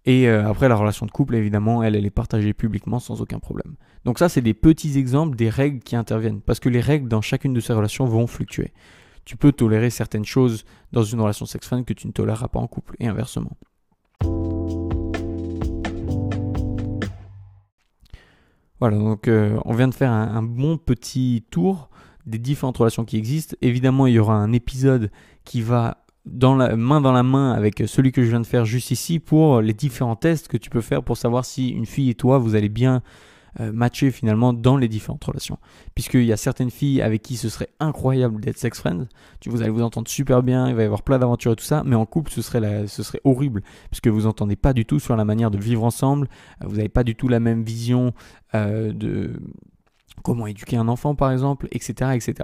Et 0.06 0.28
euh, 0.28 0.50
après, 0.50 0.70
la 0.70 0.76
relation 0.76 1.06
de 1.06 1.12
couple, 1.12 1.36
évidemment, 1.36 1.84
elle, 1.84 1.96
elle 1.96 2.06
est 2.06 2.10
partagée 2.10 2.54
publiquement 2.54 2.98
sans 2.98 3.22
aucun 3.22 3.38
problème. 3.38 3.76
Donc 4.06 4.18
ça, 4.18 4.28
c'est 4.28 4.42
des 4.42 4.56
petits 4.56 4.98
exemples 4.98 5.36
des 5.36 5.50
règles 5.50 5.82
qui 5.82 5.96
interviennent. 5.96 6.42
Parce 6.42 6.60
que 6.60 6.70
les 6.70 6.82
règles 6.82 7.08
dans 7.08 7.22
chacune 7.22 7.54
de 7.54 7.60
ces 7.60 7.74
relations 7.74 8.06
vont 8.06 8.26
fluctuer 8.26 8.74
tu 9.26 9.38
peux 9.38 9.52
tolérer 9.52 9.90
certaines 9.90 10.26
choses 10.26 10.66
dans 10.92 11.04
une 11.04 11.22
relation 11.22 11.46
sex-friend 11.46 11.86
que 11.86 11.94
tu 11.94 12.08
ne 12.08 12.12
toléreras 12.12 12.48
pas 12.48 12.60
en 12.60 12.68
couple, 12.68 12.96
et 13.00 13.08
inversement. 13.08 13.58
Voilà, 18.80 18.98
donc 18.98 19.28
euh, 19.28 19.60
on 19.66 19.74
vient 19.74 19.90
de 19.90 19.94
faire 19.94 20.12
un, 20.12 20.42
bon 20.42 20.78
petit 20.78 21.44
tour 21.52 21.90
des 22.26 22.38
différentes 22.38 22.78
relations 22.78 23.04
qui 23.04 23.18
existent. 23.18 23.56
Évidemment, 23.62 24.08
il 24.08 24.14
y 24.14 24.20
aura 24.20 24.36
un 24.36 24.54
épisode 24.54 25.12
qui 25.44 25.62
va 25.62 26.06
main 26.26 27.02
dans 27.02 27.12
la 27.12 27.24
main 27.24 27.52
avec 27.52 27.84
celui 27.88 28.12
que 28.12 28.24
je 28.24 28.30
viens 28.30 28.40
de 28.40 28.46
faire 28.46 28.66
juste 28.66 28.92
ici 28.92 29.20
pour 29.20 29.62
les 29.62 29.74
différents 29.74 30.16
tests 30.16 30.48
que 30.48 30.58
tu 30.58 30.70
peux 30.70 30.82
faire 30.82 31.04
pour 31.04 31.18
savoir 31.18 31.44
si 31.44 31.70
une 31.70 31.86
fille 31.86 32.10
et 32.10 32.16
toi, 32.16 32.38
vous 32.38 32.56
allez 32.56 32.70
bien 32.70 33.02
euh, 33.60 33.72
matcher 33.72 34.12
finalement 34.12 34.54
dans 34.54 34.78
les 34.78 34.88
différentes 34.88 35.24
relations. 35.24 35.58
Puisqu'il 35.96 36.26
y 36.26 36.32
a 36.32 36.38
certaines 36.38 36.70
filles 36.70 37.02
avec 37.02 37.24
qui 37.24 37.36
ce 37.36 37.50
serait 37.50 37.70
incroyable 37.80 38.40
d'être 38.42 38.58
sex 38.58 38.80
friend, 38.80 39.08
tu, 39.40 39.50
vous 39.50 39.62
allez 39.62 39.72
vous 39.72 39.82
entendre 39.82 40.08
super 40.08 40.44
bien, 40.44 40.70
il 40.70 40.76
va 40.76 40.84
y 40.84 40.86
avoir 40.86 41.02
plein 41.02 41.18
d'aventures 41.18 41.54
et 41.54 41.56
tout 41.56 41.66
ça, 41.66 41.84
mais 41.86 41.96
en 41.96 42.06
couple 42.06 42.32
ce 42.32 42.42
serait, 42.42 43.22
horrible, 43.24 43.64
puisque 43.90 44.08
vous 44.08 44.28
entendez 44.28 44.56
pas 44.56 44.74
du 44.74 44.86
tout 44.86 45.00
sur 45.00 45.16
la 45.16 45.26
manière 45.26 45.52
de 45.52 45.58
vivre 45.58 45.84
ensemble, 45.84 46.28
euh, 46.64 46.68
vous 46.68 46.76
n'avez 46.76 46.90
pas 46.90 47.04
du 47.04 47.16
tout 47.16 47.28
la 47.28 47.40
même 47.40 47.64
vision 47.64 48.14
euh, 48.56 48.94
de 48.94 49.42
comment 50.24 50.48
éduquer 50.48 50.78
un 50.78 50.88
enfant 50.88 51.16
par 51.16 51.32
exemple, 51.32 51.68
etc., 51.72 52.12
etc. 52.14 52.36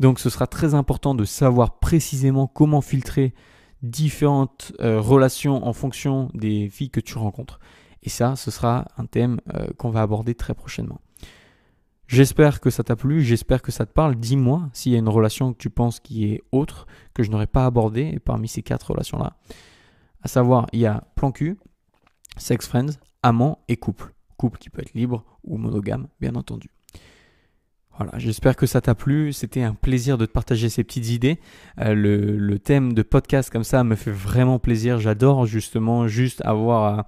Donc 0.00 0.18
ce 0.18 0.30
sera 0.30 0.46
très 0.46 0.74
important 0.74 1.14
de 1.14 1.24
savoir 1.24 1.78
précisément 1.78 2.46
comment 2.46 2.80
filtrer 2.80 3.34
différentes 3.82 4.72
relations 4.78 5.66
en 5.66 5.72
fonction 5.72 6.30
des 6.34 6.68
filles 6.68 6.90
que 6.90 7.00
tu 7.00 7.16
rencontres. 7.16 7.60
Et 8.02 8.08
ça, 8.08 8.36
ce 8.36 8.50
sera 8.50 8.86
un 8.96 9.06
thème 9.06 9.40
euh, 9.54 9.68
qu'on 9.76 9.90
va 9.90 10.02
aborder 10.02 10.34
très 10.34 10.54
prochainement. 10.54 11.00
J'espère 12.06 12.60
que 12.60 12.70
ça 12.70 12.82
t'a 12.82 12.96
plu, 12.96 13.22
j'espère 13.22 13.62
que 13.62 13.70
ça 13.70 13.86
te 13.86 13.92
parle. 13.92 14.16
Dis-moi 14.16 14.68
s'il 14.72 14.92
y 14.92 14.96
a 14.96 14.98
une 14.98 15.08
relation 15.08 15.52
que 15.52 15.58
tu 15.58 15.70
penses 15.70 16.00
qui 16.00 16.24
est 16.24 16.42
autre, 16.50 16.86
que 17.14 17.22
je 17.22 17.30
n'aurais 17.30 17.46
pas 17.46 17.66
abordée 17.66 18.18
parmi 18.24 18.48
ces 18.48 18.62
quatre 18.62 18.90
relations-là. 18.90 19.36
À 20.22 20.28
savoir, 20.28 20.66
il 20.72 20.80
y 20.80 20.86
a 20.86 21.04
plan 21.14 21.30
cul, 21.30 21.56
sex 22.36 22.66
friends, 22.66 22.98
amant 23.22 23.60
et 23.68 23.76
couple. 23.76 24.12
Couple 24.38 24.58
qui 24.58 24.70
peut 24.70 24.82
être 24.82 24.94
libre 24.94 25.24
ou 25.44 25.56
monogame, 25.56 26.08
bien 26.20 26.34
entendu. 26.34 26.70
Voilà, 27.96 28.18
j'espère 28.18 28.56
que 28.56 28.66
ça 28.66 28.80
t'a 28.80 28.94
plu. 28.94 29.32
C'était 29.32 29.62
un 29.62 29.74
plaisir 29.74 30.16
de 30.16 30.24
te 30.24 30.32
partager 30.32 30.68
ces 30.68 30.82
petites 30.84 31.10
idées. 31.10 31.38
Euh, 31.78 31.94
le, 31.94 32.58
thème 32.58 32.94
de 32.94 33.02
podcast 33.02 33.50
comme 33.50 33.62
ça 33.62 33.84
me 33.84 33.94
fait 33.94 34.10
vraiment 34.10 34.58
plaisir. 34.58 34.98
J'adore 34.98 35.44
justement 35.44 36.08
juste 36.08 36.40
avoir 36.46 37.04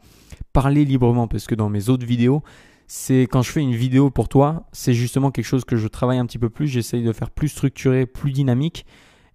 parler 0.53 0.85
librement 0.85 1.29
parce 1.29 1.47
que 1.47 1.55
dans 1.55 1.69
mes 1.69 1.89
autres 1.89 2.07
vidéos, 2.07 2.43
c'est 2.87 3.23
quand 3.23 3.43
je 3.43 3.51
fais 3.51 3.61
une 3.61 3.75
vidéo 3.75 4.11
pour 4.11 4.29
toi, 4.29 4.67
c'est 4.73 4.93
justement 4.93 5.31
quelque 5.31 5.47
chose 5.47 5.65
que 5.65 5.77
je 5.77 5.89
travaille 5.89 6.19
un 6.19 6.27
petit 6.27 6.39
peu 6.39 6.51
plus, 6.51 6.69
j'essaye 6.69 7.03
de 7.03 7.13
faire 7.13 7.31
plus 7.31 7.49
structuré, 7.49 8.07
plus 8.07 8.33
dynamique. 8.33 8.85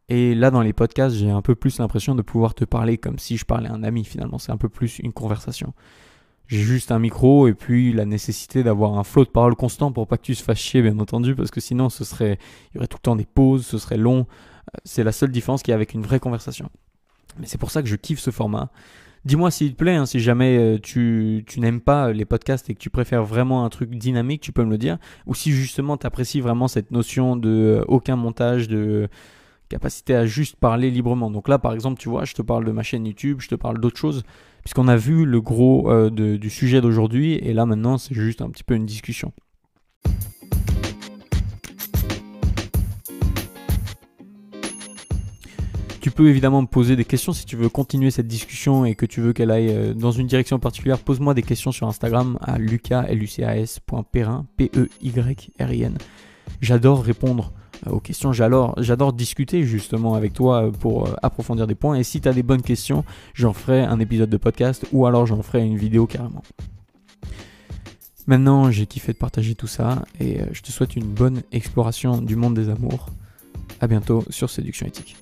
Et 0.09 0.35
là, 0.35 0.51
dans 0.51 0.61
les 0.61 0.73
podcasts, 0.73 1.15
j'ai 1.15 1.31
un 1.31 1.41
peu 1.41 1.55
plus 1.55 1.79
l'impression 1.79 2.15
de 2.15 2.21
pouvoir 2.21 2.53
te 2.53 2.63
parler 2.63 2.97
comme 2.97 3.19
si 3.19 3.35
je 3.35 3.45
parlais 3.45 3.67
à 3.67 3.73
un 3.73 3.83
ami 3.83 4.05
finalement. 4.05 4.37
C'est 4.37 4.51
un 4.51 4.57
peu 4.57 4.69
plus 4.69 4.99
une 4.99 5.11
conversation. 5.11 5.73
J'ai 6.47 6.59
juste 6.59 6.91
un 6.91 6.99
micro 6.99 7.47
et 7.47 7.53
puis 7.53 7.91
la 7.91 8.05
nécessité 8.05 8.63
d'avoir 8.63 8.97
un 8.97 9.03
flot 9.03 9.25
de 9.25 9.29
paroles 9.29 9.55
constant 9.55 9.91
pour 9.91 10.07
pas 10.07 10.17
que 10.17 10.23
tu 10.23 10.35
se 10.35 10.43
fasses 10.43 10.59
chier, 10.59 10.81
bien 10.81 10.97
entendu, 10.99 11.35
parce 11.35 11.51
que 11.51 11.59
sinon, 11.59 11.89
ce 11.89 12.05
serait, 12.05 12.39
il 12.71 12.75
y 12.75 12.77
aurait 12.77 12.87
tout 12.87 12.97
le 12.97 13.01
temps 13.01 13.17
des 13.17 13.25
pauses, 13.25 13.65
ce 13.65 13.77
serait 13.77 13.97
long. 13.97 14.19
Euh, 14.19 14.77
c'est 14.85 15.03
la 15.03 15.11
seule 15.11 15.31
différence 15.31 15.61
qu'il 15.61 15.71
y 15.71 15.73
a 15.73 15.75
avec 15.75 15.93
une 15.93 16.03
vraie 16.03 16.21
conversation. 16.21 16.69
Mais 17.37 17.47
c'est 17.47 17.57
pour 17.57 17.71
ça 17.71 17.81
que 17.81 17.89
je 17.89 17.97
kiffe 17.97 18.19
ce 18.19 18.31
format. 18.31 18.71
Dis-moi 19.27 19.51
s'il 19.51 19.73
te 19.73 19.75
plaît, 19.75 19.95
hein, 19.95 20.05
si 20.05 20.21
jamais 20.21 20.57
euh, 20.57 20.79
tu, 20.81 21.43
n'aimes 21.57 21.81
pas 21.81 22.13
les 22.13 22.23
podcasts 22.23 22.69
et 22.69 22.73
que 22.73 22.79
tu 22.79 22.89
préfères 22.89 23.25
vraiment 23.25 23.65
un 23.65 23.69
truc 23.69 23.93
dynamique, 23.93 24.39
tu 24.39 24.53
peux 24.53 24.63
me 24.63 24.69
le 24.69 24.77
dire. 24.77 24.97
Ou 25.25 25.35
si 25.35 25.51
justement 25.51 25.97
tu 25.97 26.07
apprécies 26.07 26.39
vraiment 26.39 26.69
cette 26.69 26.91
notion 26.91 27.35
de 27.35 27.49
euh, 27.49 27.85
aucun 27.89 28.15
montage, 28.15 28.69
de 28.69 29.09
capacité 29.67 30.15
à 30.15 30.25
juste 30.25 30.55
parler 30.55 30.89
librement. 30.91 31.29
Donc 31.29 31.49
là, 31.49 31.59
par 31.59 31.73
exemple, 31.73 31.99
tu 31.99 32.07
vois, 32.07 32.23
je 32.23 32.35
te 32.35 32.41
parle 32.41 32.63
de 32.63 32.71
ma 32.71 32.83
chaîne 32.83 33.05
YouTube, 33.05 33.39
je 33.41 33.49
te 33.49 33.55
parle 33.55 33.81
d'autres 33.81 33.97
choses, 33.97 34.23
puisqu'on 34.63 34.87
a 34.87 34.95
vu 34.95 35.25
le 35.25 35.41
gros 35.41 35.91
euh, 35.91 36.09
du 36.09 36.49
sujet 36.49 36.79
d'aujourd'hui, 36.79 37.33
et 37.33 37.51
là 37.51 37.65
maintenant, 37.65 37.97
c'est 37.97 38.15
juste 38.15 38.41
un 38.41 38.49
petit 38.49 38.63
peu 38.63 38.75
une 38.75 38.85
discussion. 38.85 39.33
Tu 46.07 46.11
peux 46.11 46.29
évidemment 46.29 46.61
me 46.61 46.67
poser 46.67 46.95
des 46.95 47.03
questions 47.03 47.33
si 47.33 47.45
tu 47.45 47.57
veux 47.57 47.67
continuer 47.67 48.11
cette 48.11 48.29
discussion 48.29 48.85
et 48.85 48.95
que 48.95 49.05
tu 49.05 49.19
veux 49.19 49.33
qu'elle 49.33 49.51
aille 49.51 49.75
euh, 49.75 49.93
dans 49.93 50.11
une 50.11 50.25
direction 50.25 50.57
particulière. 50.57 50.99
Pose-moi 50.99 51.33
des 51.33 51.41
questions 51.41 51.73
sur 51.73 51.85
Instagram 51.85 52.39
à 52.39 52.57
lucas.lucas.perin, 52.57 54.45
P-E-Y-R-I-N. 54.55 55.97
J'adore 56.61 57.03
répondre 57.03 57.51
euh, 57.85 57.89
aux 57.91 57.99
questions, 57.99 58.31
j'adore 58.31 59.11
discuter 59.11 59.63
justement 59.63 60.13
avec 60.13 60.31
toi 60.31 60.67
euh, 60.67 60.71
pour 60.71 61.09
approfondir 61.21 61.67
des 61.67 61.75
points. 61.75 61.95
Et 61.95 62.05
si 62.05 62.21
tu 62.21 62.29
as 62.29 62.33
des 62.33 62.41
bonnes 62.41 62.61
questions, 62.61 63.03
j'en 63.33 63.51
ferai 63.51 63.81
un 63.81 63.99
épisode 63.99 64.29
de 64.29 64.37
podcast 64.37 64.85
ou 64.93 65.07
alors 65.07 65.25
j'en 65.25 65.41
ferai 65.41 65.65
une 65.65 65.75
vidéo 65.75 66.07
carrément. 66.07 66.43
Maintenant, 68.27 68.71
j'ai 68.71 68.85
kiffé 68.85 69.11
de 69.11 69.17
partager 69.17 69.55
tout 69.55 69.67
ça 69.67 70.05
et 70.21 70.39
je 70.53 70.61
te 70.61 70.71
souhaite 70.71 70.95
une 70.95 71.07
bonne 71.07 71.41
exploration 71.51 72.21
du 72.21 72.37
monde 72.37 72.53
des 72.53 72.69
amours. 72.69 73.09
A 73.81 73.87
bientôt 73.87 74.23
sur 74.29 74.49
Séduction 74.49 74.87
Éthique. 74.87 75.17